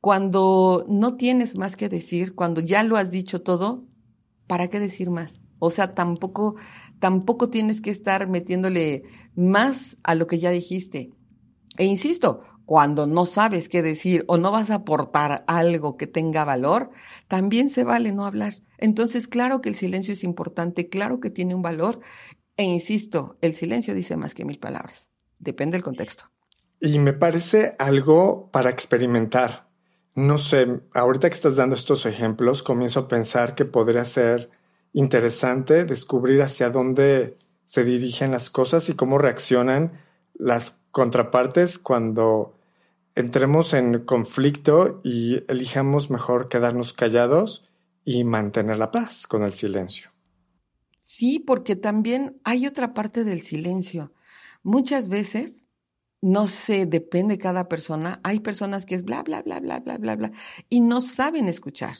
[0.01, 3.85] Cuando no tienes más que decir, cuando ya lo has dicho todo,
[4.47, 5.39] ¿para qué decir más?
[5.59, 6.55] O sea, tampoco,
[6.99, 9.03] tampoco tienes que estar metiéndole
[9.35, 11.11] más a lo que ya dijiste.
[11.77, 16.45] E insisto, cuando no sabes qué decir o no vas a aportar algo que tenga
[16.45, 16.91] valor,
[17.27, 18.53] también se vale no hablar.
[18.77, 21.99] Entonces, claro que el silencio es importante, claro que tiene un valor,
[22.57, 25.09] e insisto, el silencio dice más que mil palabras.
[25.39, 26.25] Depende del contexto.
[26.79, 29.69] Y me parece algo para experimentar.
[30.15, 34.51] No sé, ahorita que estás dando estos ejemplos, comienzo a pensar que podría ser
[34.91, 39.93] interesante descubrir hacia dónde se dirigen las cosas y cómo reaccionan
[40.35, 42.53] las contrapartes cuando
[43.15, 47.67] entremos en conflicto y elijamos mejor quedarnos callados
[48.05, 50.11] y mantener la paz con el silencio.
[50.99, 54.13] Sí, porque también hay otra parte del silencio.
[54.61, 55.67] Muchas veces,
[56.21, 59.97] no sé, depende de cada persona, hay personas que es bla, bla, bla, bla, bla,
[59.97, 60.31] bla, bla,
[60.69, 61.95] y no saben escuchar.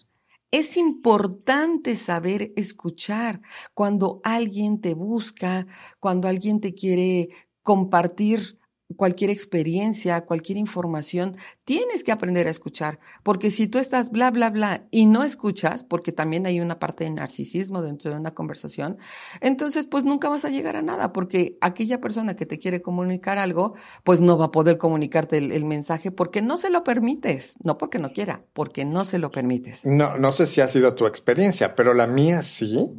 [0.51, 3.41] Es importante saber escuchar
[3.73, 5.65] cuando alguien te busca,
[5.99, 7.29] cuando alguien te quiere
[7.63, 8.59] compartir
[8.95, 14.49] cualquier experiencia, cualquier información, tienes que aprender a escuchar, porque si tú estás bla, bla,
[14.49, 18.97] bla y no escuchas, porque también hay una parte de narcisismo dentro de una conversación,
[19.41, 23.37] entonces pues nunca vas a llegar a nada, porque aquella persona que te quiere comunicar
[23.37, 27.77] algo, pues no va a poder comunicarte el, mensaje porque no se lo permites, no
[27.77, 29.85] porque no quiera, porque no se lo permites.
[29.85, 32.97] No, no sé si ha sido tu experiencia, pero la mía sí,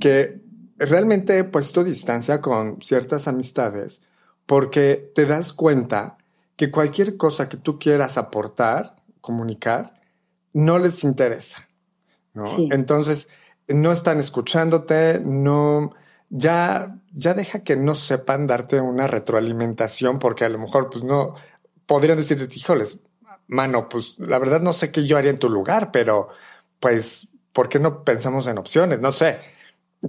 [0.00, 0.40] que
[0.76, 4.09] realmente he puesto distancia con ciertas amistades
[4.50, 6.18] porque te das cuenta
[6.56, 9.94] que cualquier cosa que tú quieras aportar, comunicar,
[10.52, 11.68] no les interesa,
[12.34, 12.56] ¿no?
[12.72, 13.28] Entonces,
[13.68, 15.94] no están escuchándote, no,
[16.30, 21.36] ya, ya deja que no sepan darte una retroalimentación porque a lo mejor, pues no,
[21.86, 23.04] podrían decirte, híjoles,
[23.46, 26.28] mano, pues la verdad no sé qué yo haría en tu lugar, pero
[26.80, 28.98] pues, ¿por qué no pensamos en opciones?
[28.98, 29.38] No sé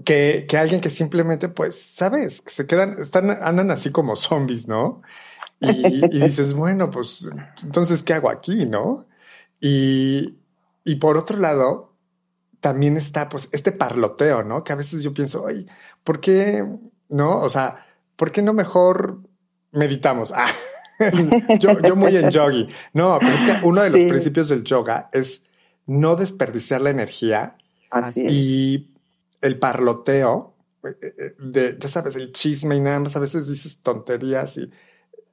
[0.05, 4.67] que, que alguien que simplemente, pues, sabes, que se quedan, están, andan así como zombies,
[4.67, 5.01] ¿no?
[5.59, 7.29] Y, y dices, bueno, pues,
[7.63, 9.07] entonces, ¿qué hago aquí, no?
[9.59, 10.37] Y,
[10.85, 11.93] y por otro lado,
[12.61, 14.63] también está, pues, este parloteo, ¿no?
[14.63, 15.65] Que a veces yo pienso, oye,
[16.03, 16.65] ¿por qué,
[17.09, 17.41] no?
[17.41, 19.19] O sea, ¿por qué no mejor
[19.71, 20.33] meditamos?
[21.03, 21.09] Ah,
[21.57, 22.67] yo, yo muy en yogi.
[22.93, 25.45] No, pero es que uno de los principios del yoga es
[25.87, 27.55] no desperdiciar la energía
[28.15, 28.90] y
[29.41, 33.81] el parloteo, eh, eh, de, ya sabes, el chisme y nada más a veces dices
[33.81, 34.71] tonterías y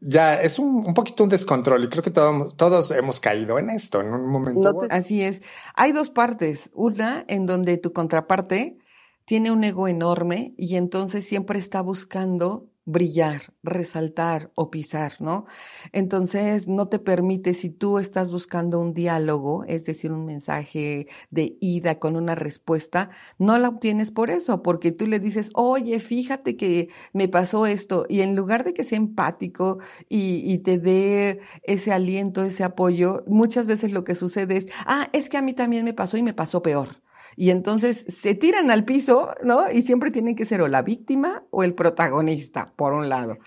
[0.00, 3.70] ya es un, un poquito un descontrol y creo que todos, todos hemos caído en
[3.70, 4.82] esto en un momento.
[4.90, 5.42] Así es.
[5.74, 6.70] Hay dos partes.
[6.74, 8.78] Una en donde tu contraparte
[9.24, 15.44] tiene un ego enorme y entonces siempre está buscando brillar, resaltar o pisar, ¿no?
[15.92, 21.58] Entonces, no te permite, si tú estás buscando un diálogo, es decir, un mensaje de
[21.60, 26.56] ida con una respuesta, no la obtienes por eso, porque tú le dices, oye, fíjate
[26.56, 31.92] que me pasó esto, y en lugar de que sea empático y, te dé ese
[31.92, 35.84] aliento, ese apoyo, muchas veces lo que sucede es, ah, es que a mí también
[35.84, 36.88] me pasó y me pasó peor
[37.36, 39.70] y entonces se tiran al piso, ¿no?
[39.70, 43.38] Y siempre tienen que ser o la víctima o el protagonista, por un lado.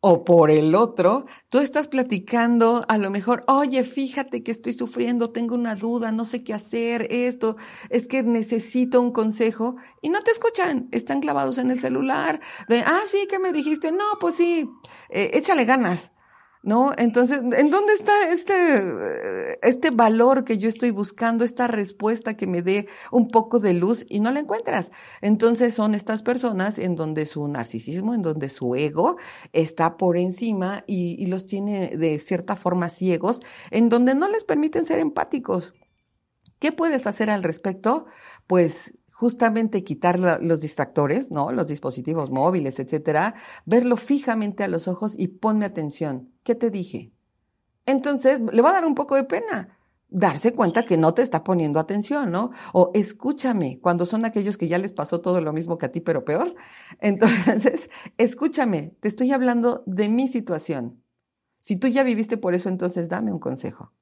[0.00, 5.30] O por el otro, tú estás platicando a lo mejor, oye, fíjate que estoy sufriendo,
[5.30, 7.56] tengo una duda, no sé qué hacer, esto,
[7.88, 12.80] es que necesito un consejo, y no te escuchan, están clavados en el celular, de,
[12.80, 13.92] ah, sí, ¿qué me dijiste?
[13.92, 14.68] No, pues sí,
[15.08, 16.13] eh, échale ganas.
[16.64, 16.92] ¿No?
[16.96, 22.62] Entonces, ¿en dónde está este, este valor que yo estoy buscando, esta respuesta que me
[22.62, 24.90] dé un poco de luz y no la encuentras?
[25.20, 29.16] Entonces son estas personas en donde su narcisismo, en donde su ego
[29.52, 33.40] está por encima y, y los tiene de cierta forma ciegos,
[33.70, 35.74] en donde no les permiten ser empáticos.
[36.58, 38.06] ¿Qué puedes hacer al respecto?
[38.46, 41.52] Pues justamente quitar los distractores, ¿no?
[41.52, 43.34] Los dispositivos móviles, etcétera,
[43.64, 46.30] verlo fijamente a los ojos y ponme atención.
[46.42, 47.12] ¿Qué te dije?
[47.86, 49.78] Entonces, le va a dar un poco de pena
[50.14, 52.52] darse cuenta que no te está poniendo atención, ¿no?
[52.72, 56.00] O escúchame, cuando son aquellos que ya les pasó todo lo mismo que a ti,
[56.00, 56.54] pero peor.
[57.00, 61.02] Entonces, escúchame, te estoy hablando de mi situación.
[61.58, 63.92] Si tú ya viviste por eso, entonces dame un consejo.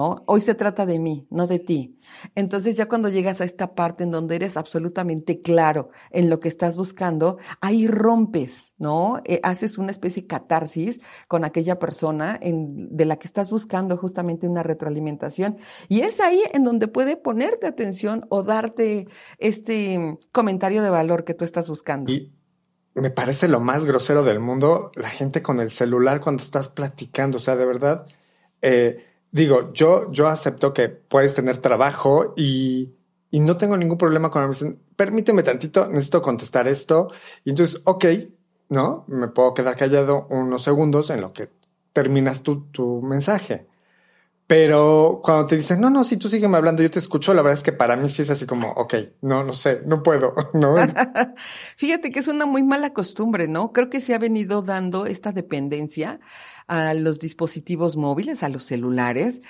[0.00, 1.98] Hoy se trata de mí, no de ti.
[2.36, 6.48] Entonces ya cuando llegas a esta parte en donde eres absolutamente claro en lo que
[6.48, 9.20] estás buscando, ahí rompes, ¿no?
[9.24, 14.46] Eh, haces una especie de catarsis con aquella persona de la que estás buscando justamente
[14.46, 15.58] una retroalimentación.
[15.88, 21.34] Y es ahí en donde puede ponerte atención o darte este comentario de valor que
[21.34, 22.12] tú estás buscando.
[22.12, 22.32] Y
[22.94, 27.38] me parece lo más grosero del mundo la gente con el celular cuando estás platicando.
[27.38, 28.06] O sea, de verdad.
[28.62, 32.94] Eh, digo, yo, yo acepto que puedes tener trabajo y,
[33.30, 34.54] y no tengo ningún problema con
[34.96, 37.10] permíteme tantito, necesito contestar esto.
[37.44, 38.04] Y entonces, ok,
[38.70, 39.04] ¿no?
[39.06, 41.50] Me puedo quedar callado unos segundos en lo que
[41.92, 43.67] terminas tu, tu mensaje.
[44.48, 47.58] Pero cuando te dicen, no, no, si tú sígueme hablando, yo te escucho, la verdad
[47.58, 50.74] es que para mí sí es así como, ok, no, no sé, no puedo, ¿no?
[51.76, 53.74] Fíjate que es una muy mala costumbre, ¿no?
[53.74, 56.18] Creo que se ha venido dando esta dependencia
[56.66, 59.42] a los dispositivos móviles, a los celulares.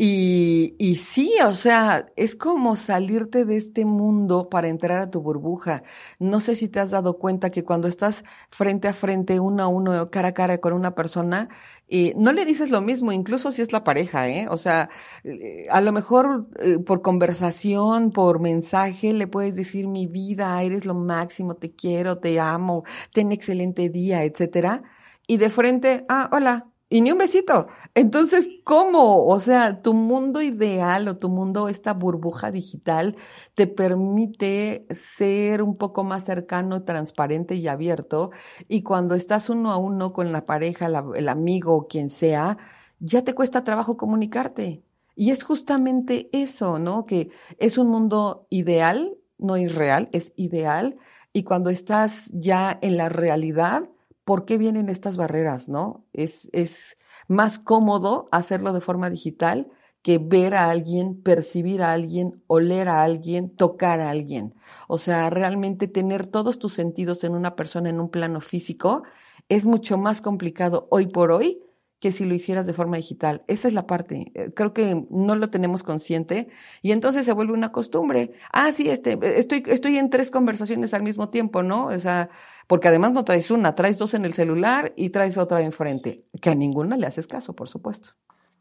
[0.00, 5.20] Y, y sí, o sea, es como salirte de este mundo para entrar a tu
[5.20, 5.82] burbuja.
[6.20, 9.66] No sé si te has dado cuenta que cuando estás frente a frente, uno a
[9.66, 11.48] uno, cara a cara con una persona,
[11.88, 14.46] eh, no le dices lo mismo, incluso si es la pareja, ¿eh?
[14.50, 14.88] O sea,
[15.24, 20.84] eh, a lo mejor eh, por conversación, por mensaje, le puedes decir mi vida, eres
[20.86, 24.84] lo máximo, te quiero, te amo, ten excelente día, etcétera.
[25.26, 27.66] Y de frente, ah, hola, y ni un besito.
[27.94, 29.26] Entonces, ¿cómo?
[29.26, 33.16] O sea, tu mundo ideal o tu mundo, esta burbuja digital,
[33.54, 38.30] te permite ser un poco más cercano, transparente y abierto.
[38.68, 42.58] Y cuando estás uno a uno con la pareja, el amigo quien sea,
[43.00, 44.82] ya te cuesta trabajo comunicarte.
[45.14, 47.04] Y es justamente eso, ¿no?
[47.04, 50.96] Que es un mundo ideal, no irreal, es ideal.
[51.32, 53.90] Y cuando estás ya en la realidad,
[54.28, 56.04] por qué vienen estas barreras, ¿no?
[56.12, 56.98] Es, es
[57.28, 59.68] más cómodo hacerlo de forma digital
[60.02, 64.54] que ver a alguien, percibir a alguien, oler a alguien, tocar a alguien.
[64.86, 69.02] O sea, realmente tener todos tus sentidos en una persona en un plano físico
[69.48, 71.62] es mucho más complicado hoy por hoy
[72.00, 73.42] que si lo hicieras de forma digital.
[73.48, 74.30] Esa es la parte.
[74.34, 76.48] Eh, creo que no lo tenemos consciente
[76.82, 78.32] y entonces se vuelve una costumbre.
[78.52, 81.86] Ah, sí, este, estoy, estoy en tres conversaciones al mismo tiempo, ¿no?
[81.86, 82.30] O sea,
[82.66, 86.50] porque además no traes una, traes dos en el celular y traes otra enfrente, que
[86.50, 88.10] a ninguna le haces caso, por supuesto.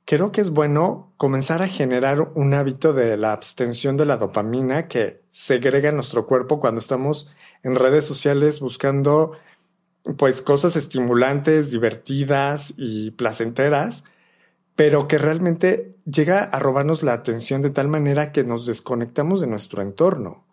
[0.06, 4.88] Creo que es bueno comenzar a generar un hábito de la abstención de la dopamina
[4.88, 7.30] que segrega nuestro cuerpo cuando estamos
[7.62, 9.34] en redes sociales buscando
[10.16, 14.04] pues cosas estimulantes, divertidas y placenteras,
[14.76, 19.48] pero que realmente llega a robarnos la atención de tal manera que nos desconectamos de
[19.48, 20.46] nuestro entorno.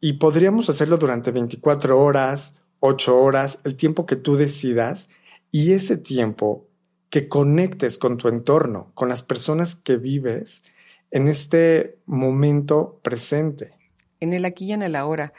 [0.00, 5.08] Y podríamos hacerlo durante 24 horas, 8 horas, el tiempo que tú decidas,
[5.52, 6.66] y ese tiempo
[7.10, 10.62] que conectes con tu entorno, con las personas que vives
[11.10, 13.74] en este momento presente.
[14.20, 15.32] En el aquí y en el ahora.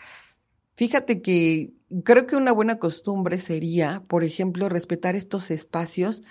[0.82, 1.74] Fíjate que
[2.04, 6.24] creo que una buena costumbre sería, por ejemplo, respetar estos espacios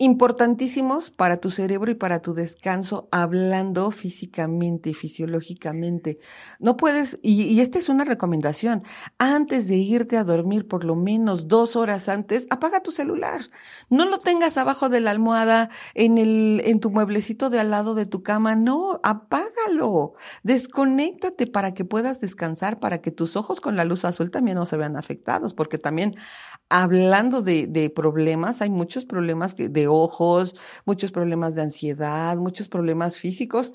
[0.00, 6.18] importantísimos para tu cerebro y para tu descanso, hablando físicamente, fisiológicamente.
[6.58, 8.82] No puedes, y, esta es una recomendación,
[9.18, 13.42] antes de irte a dormir, por lo menos dos horas antes, apaga tu celular.
[13.90, 17.94] No lo tengas abajo de la almohada, en el, en tu mueblecito de al lado
[17.94, 20.14] de tu cama, no, apágalo.
[20.42, 24.64] Desconéctate para que puedas descansar, para que tus ojos con la luz azul también no
[24.64, 26.16] se vean afectados, porque también
[26.70, 30.54] hablando de, de problemas, hay muchos problemas de ojos,
[30.86, 33.74] muchos problemas de ansiedad, muchos problemas físicos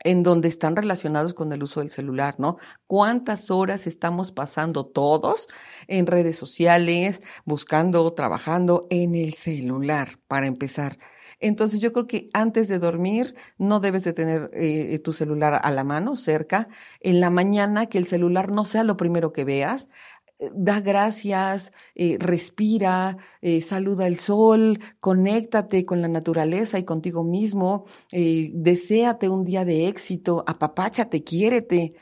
[0.00, 2.58] en donde están relacionados con el uso del celular, ¿no?
[2.86, 5.48] ¿Cuántas horas estamos pasando todos
[5.88, 10.98] en redes sociales, buscando, trabajando en el celular, para empezar?
[11.40, 15.70] Entonces yo creo que antes de dormir no debes de tener eh, tu celular a
[15.70, 16.68] la mano, cerca.
[17.00, 19.88] En la mañana que el celular no sea lo primero que veas
[20.54, 27.84] da gracias, eh, respira, eh, saluda el sol, conéctate con la naturaleza y contigo mismo,
[28.10, 31.94] deséate un día de éxito, apapáchate, quiérete,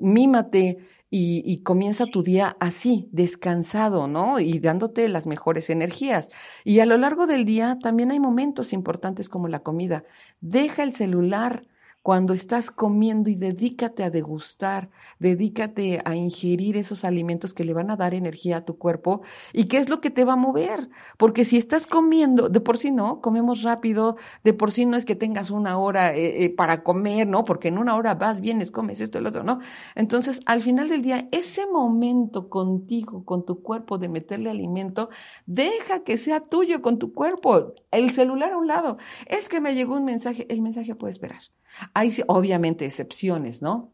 [0.00, 0.78] mímate
[1.10, 4.40] y, comienza tu día así, descansado, ¿no?
[4.40, 6.28] Y dándote las mejores energías.
[6.64, 10.04] Y a lo largo del día también hay momentos importantes como la comida.
[10.40, 11.66] Deja el celular
[12.08, 14.88] cuando estás comiendo y dedícate a degustar,
[15.18, 19.20] dedícate a ingerir esos alimentos que le van a dar energía a tu cuerpo
[19.52, 20.88] y qué es lo que te va a mover.
[21.18, 25.04] Porque si estás comiendo, de por sí no, comemos rápido, de por sí no es
[25.04, 27.44] que tengas una hora eh, eh, para comer, ¿no?
[27.44, 29.58] Porque en una hora vas, vienes, comes esto, el otro, ¿no?
[29.94, 35.10] Entonces, al final del día, ese momento contigo, con tu cuerpo de meterle alimento,
[35.44, 37.74] deja que sea tuyo con tu cuerpo.
[37.90, 38.96] El celular a un lado.
[39.26, 41.42] Es que me llegó un mensaje, el mensaje puede esperar.
[41.98, 43.92] Hay obviamente excepciones, ¿no?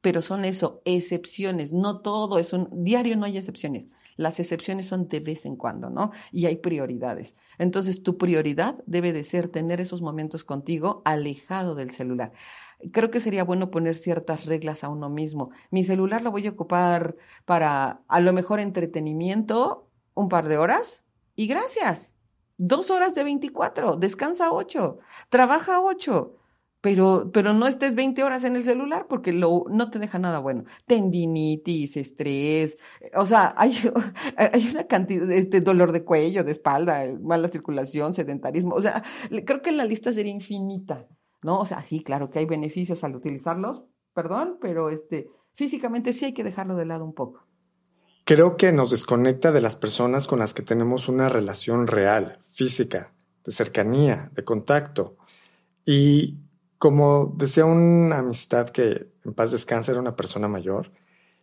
[0.00, 3.86] Pero son eso, excepciones, no todo es un diario, no hay excepciones.
[4.16, 6.10] Las excepciones son de vez en cuando, ¿no?
[6.32, 7.36] Y hay prioridades.
[7.56, 12.32] Entonces, tu prioridad debe de ser tener esos momentos contigo alejado del celular.
[12.90, 15.52] Creo que sería bueno poner ciertas reglas a uno mismo.
[15.70, 17.14] Mi celular lo voy a ocupar
[17.44, 21.04] para a lo mejor entretenimiento, un par de horas,
[21.36, 22.14] y gracias.
[22.56, 24.98] Dos horas de 24, descansa ocho,
[25.30, 26.37] trabaja ocho
[26.80, 30.64] pero, pero no estés 20 horas en el celular porque no te deja nada bueno.
[30.86, 32.78] Tendinitis, estrés,
[33.14, 33.74] o sea, hay,
[34.36, 39.02] hay una cantidad, este dolor de cuello, de espalda, mala circulación, sedentarismo, o sea,
[39.44, 41.06] creo que la lista sería infinita,
[41.42, 41.58] ¿no?
[41.58, 43.82] O sea, sí, claro que hay beneficios al utilizarlos,
[44.14, 47.44] perdón, pero este, físicamente sí hay que dejarlo de lado un poco.
[48.24, 53.14] Creo que nos desconecta de las personas con las que tenemos una relación real, física,
[53.42, 55.16] de cercanía, de contacto.
[55.86, 56.36] Y
[56.78, 60.92] como decía una amistad que en paz descansa era una persona mayor,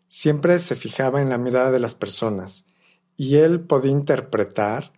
[0.08, 2.66] siempre se fijaba en la mirada de las personas
[3.18, 4.94] y él podía interpretar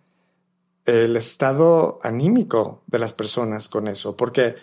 [0.84, 4.56] el estado anímico de las personas con eso, porque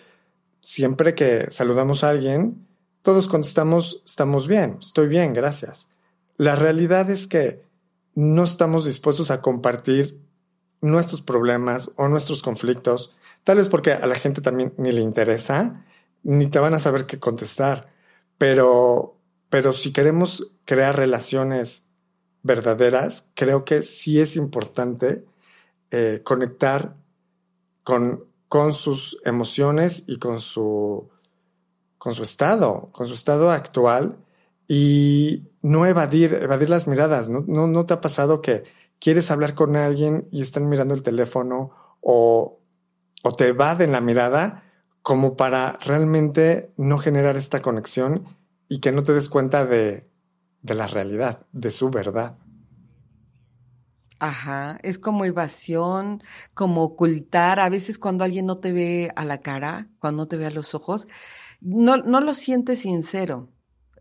[0.60, 2.66] siempre que saludamos a alguien,
[3.02, 5.88] todos contestamos, estamos bien, estoy bien, gracias.
[6.36, 7.62] La realidad es que
[8.14, 10.18] no estamos dispuestos a compartir
[10.80, 13.14] nuestros problemas o nuestros conflictos
[13.46, 15.84] Tal vez porque a la gente también ni le interesa,
[16.24, 17.92] ni te van a saber qué contestar.
[18.38, 19.20] Pero,
[19.50, 21.84] pero si queremos crear relaciones
[22.42, 25.24] verdaderas, creo que sí es importante
[25.92, 26.96] eh, conectar
[27.84, 31.08] con, con sus emociones y con su,
[31.98, 34.16] con su estado, con su estado actual
[34.66, 37.28] y no evadir, evadir las miradas.
[37.28, 38.64] ¿No, no, no te ha pasado que
[38.98, 41.70] quieres hablar con alguien y están mirando el teléfono
[42.00, 42.58] o
[43.26, 44.62] o te evaden la mirada
[45.02, 48.24] como para realmente no generar esta conexión
[48.68, 50.08] y que no te des cuenta de,
[50.62, 52.38] de la realidad, de su verdad.
[54.20, 56.22] Ajá, es como evasión,
[56.54, 57.58] como ocultar.
[57.58, 60.50] A veces cuando alguien no te ve a la cara, cuando no te ve a
[60.50, 61.08] los ojos,
[61.60, 63.52] no, no lo sientes sincero.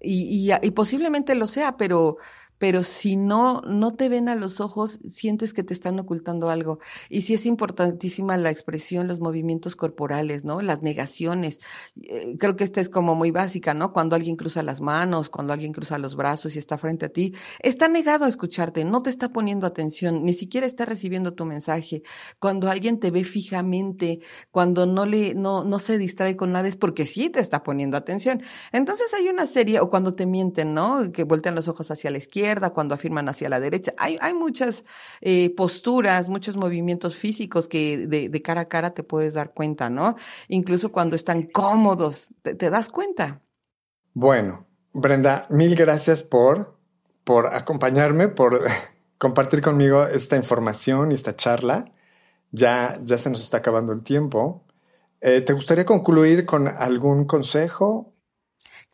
[0.01, 2.17] Y, y, y posiblemente lo sea, pero
[2.58, 6.80] pero si no, no te ven a los ojos, sientes que te están ocultando algo.
[7.10, 10.62] Y sí es importantísima la expresión, los movimientos corporales, ¿no?
[10.62, 11.60] Las negaciones.
[12.01, 13.91] Eh, creo que esta es como muy básica, ¿no?
[13.91, 17.34] Cuando alguien cruza las manos, cuando alguien cruza los brazos y está frente a ti,
[17.60, 22.03] está negado a escucharte, no te está poniendo atención, ni siquiera está recibiendo tu mensaje.
[22.39, 24.20] Cuando alguien te ve fijamente,
[24.51, 27.97] cuando no le, no, no se distrae con nada, es porque sí te está poniendo
[27.97, 28.41] atención.
[28.72, 31.12] Entonces hay una serie, o cuando te mienten, ¿no?
[31.12, 33.93] Que voltean los ojos hacia la izquierda, cuando afirman hacia la derecha.
[33.97, 34.85] Hay, hay muchas
[35.21, 40.15] eh, posturas, muchos movimientos físicos que de, cara a cara te puedes dar cuenta, ¿no?
[40.47, 43.41] Incluso cuando están cómodos, te, das cuenta.
[44.13, 46.77] Bueno, Brenda, mil gracias por,
[47.23, 48.59] por acompañarme, por
[49.17, 51.91] compartir conmigo esta información y esta charla.
[52.51, 54.63] Ya, ya se nos está acabando el tiempo.
[55.21, 58.14] Eh, ¿Te gustaría concluir con algún consejo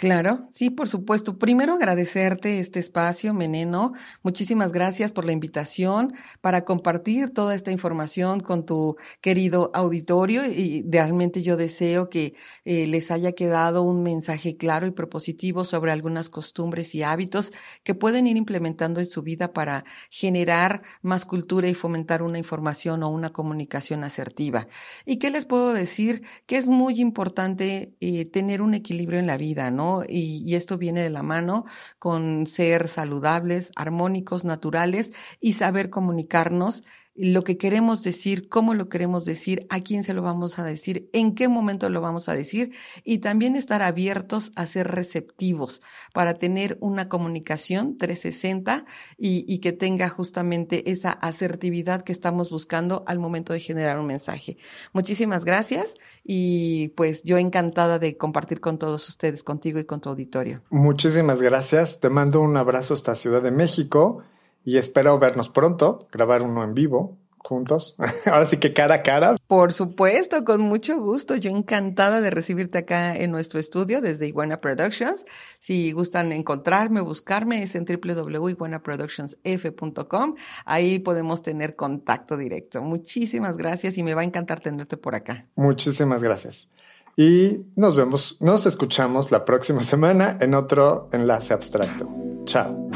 [0.02, 1.38] Claro, sí, por supuesto.
[1.38, 3.94] Primero agradecerte este espacio, Meneno.
[4.24, 10.84] Muchísimas gracias por la invitación para compartir toda esta información con tu querido auditorio y
[10.90, 12.34] realmente yo deseo que
[12.66, 17.52] eh, les haya quedado un mensaje claro y propositivo sobre algunas costumbres y hábitos
[17.84, 23.04] que pueden ir implementando en su vida para generar más cultura y fomentar una información
[23.04, 24.68] o una comunicación asertiva.
[25.06, 26.24] ¿Y qué les puedo decir?
[26.48, 29.91] Que es muy importante eh, tener un equilibrio en la vida, ¿no?
[30.08, 31.66] Y, esto viene de la mano
[32.00, 36.84] con ser saludables, armónicos, naturales y saber comunicarnos
[37.16, 41.10] lo que queremos decir, cómo lo queremos decir, a quién se lo vamos a decir,
[41.14, 45.82] en qué momento lo vamos a decir y también estar abiertos a ser receptivos
[46.14, 48.86] para tener una comunicación 360
[49.18, 54.58] y, que tenga justamente esa asertividad que estamos buscando al momento de generar un mensaje.
[54.94, 60.10] Muchísimas gracias y pues yo encantada de compartir con todos ustedes, contigo y con tu
[60.10, 60.64] auditorio.
[60.72, 62.00] Muchísimas gracias.
[62.00, 64.24] Te mando un abrazo hasta Ciudad de México
[64.64, 67.96] y espero vernos pronto, grabar uno en vivo juntos.
[68.26, 69.38] Ahora sí que cara a cara.
[69.48, 71.36] Por supuesto, con mucho gusto.
[71.36, 75.26] Yo encantada de recibirte acá en nuestro estudio desde Iguana Productions.
[75.60, 80.36] Si gustan encontrarme, buscarme, es en www.iguanaproductionsf.com.
[80.66, 82.82] Ahí podemos tener contacto directo.
[82.82, 85.48] Muchísimas gracias y me va a encantar tenerte por acá.
[85.56, 86.70] Muchísimas gracias.
[87.18, 92.10] Y nos vemos, nos escuchamos la próxima semana en otro enlace abstracto.
[92.46, 92.91] Chao.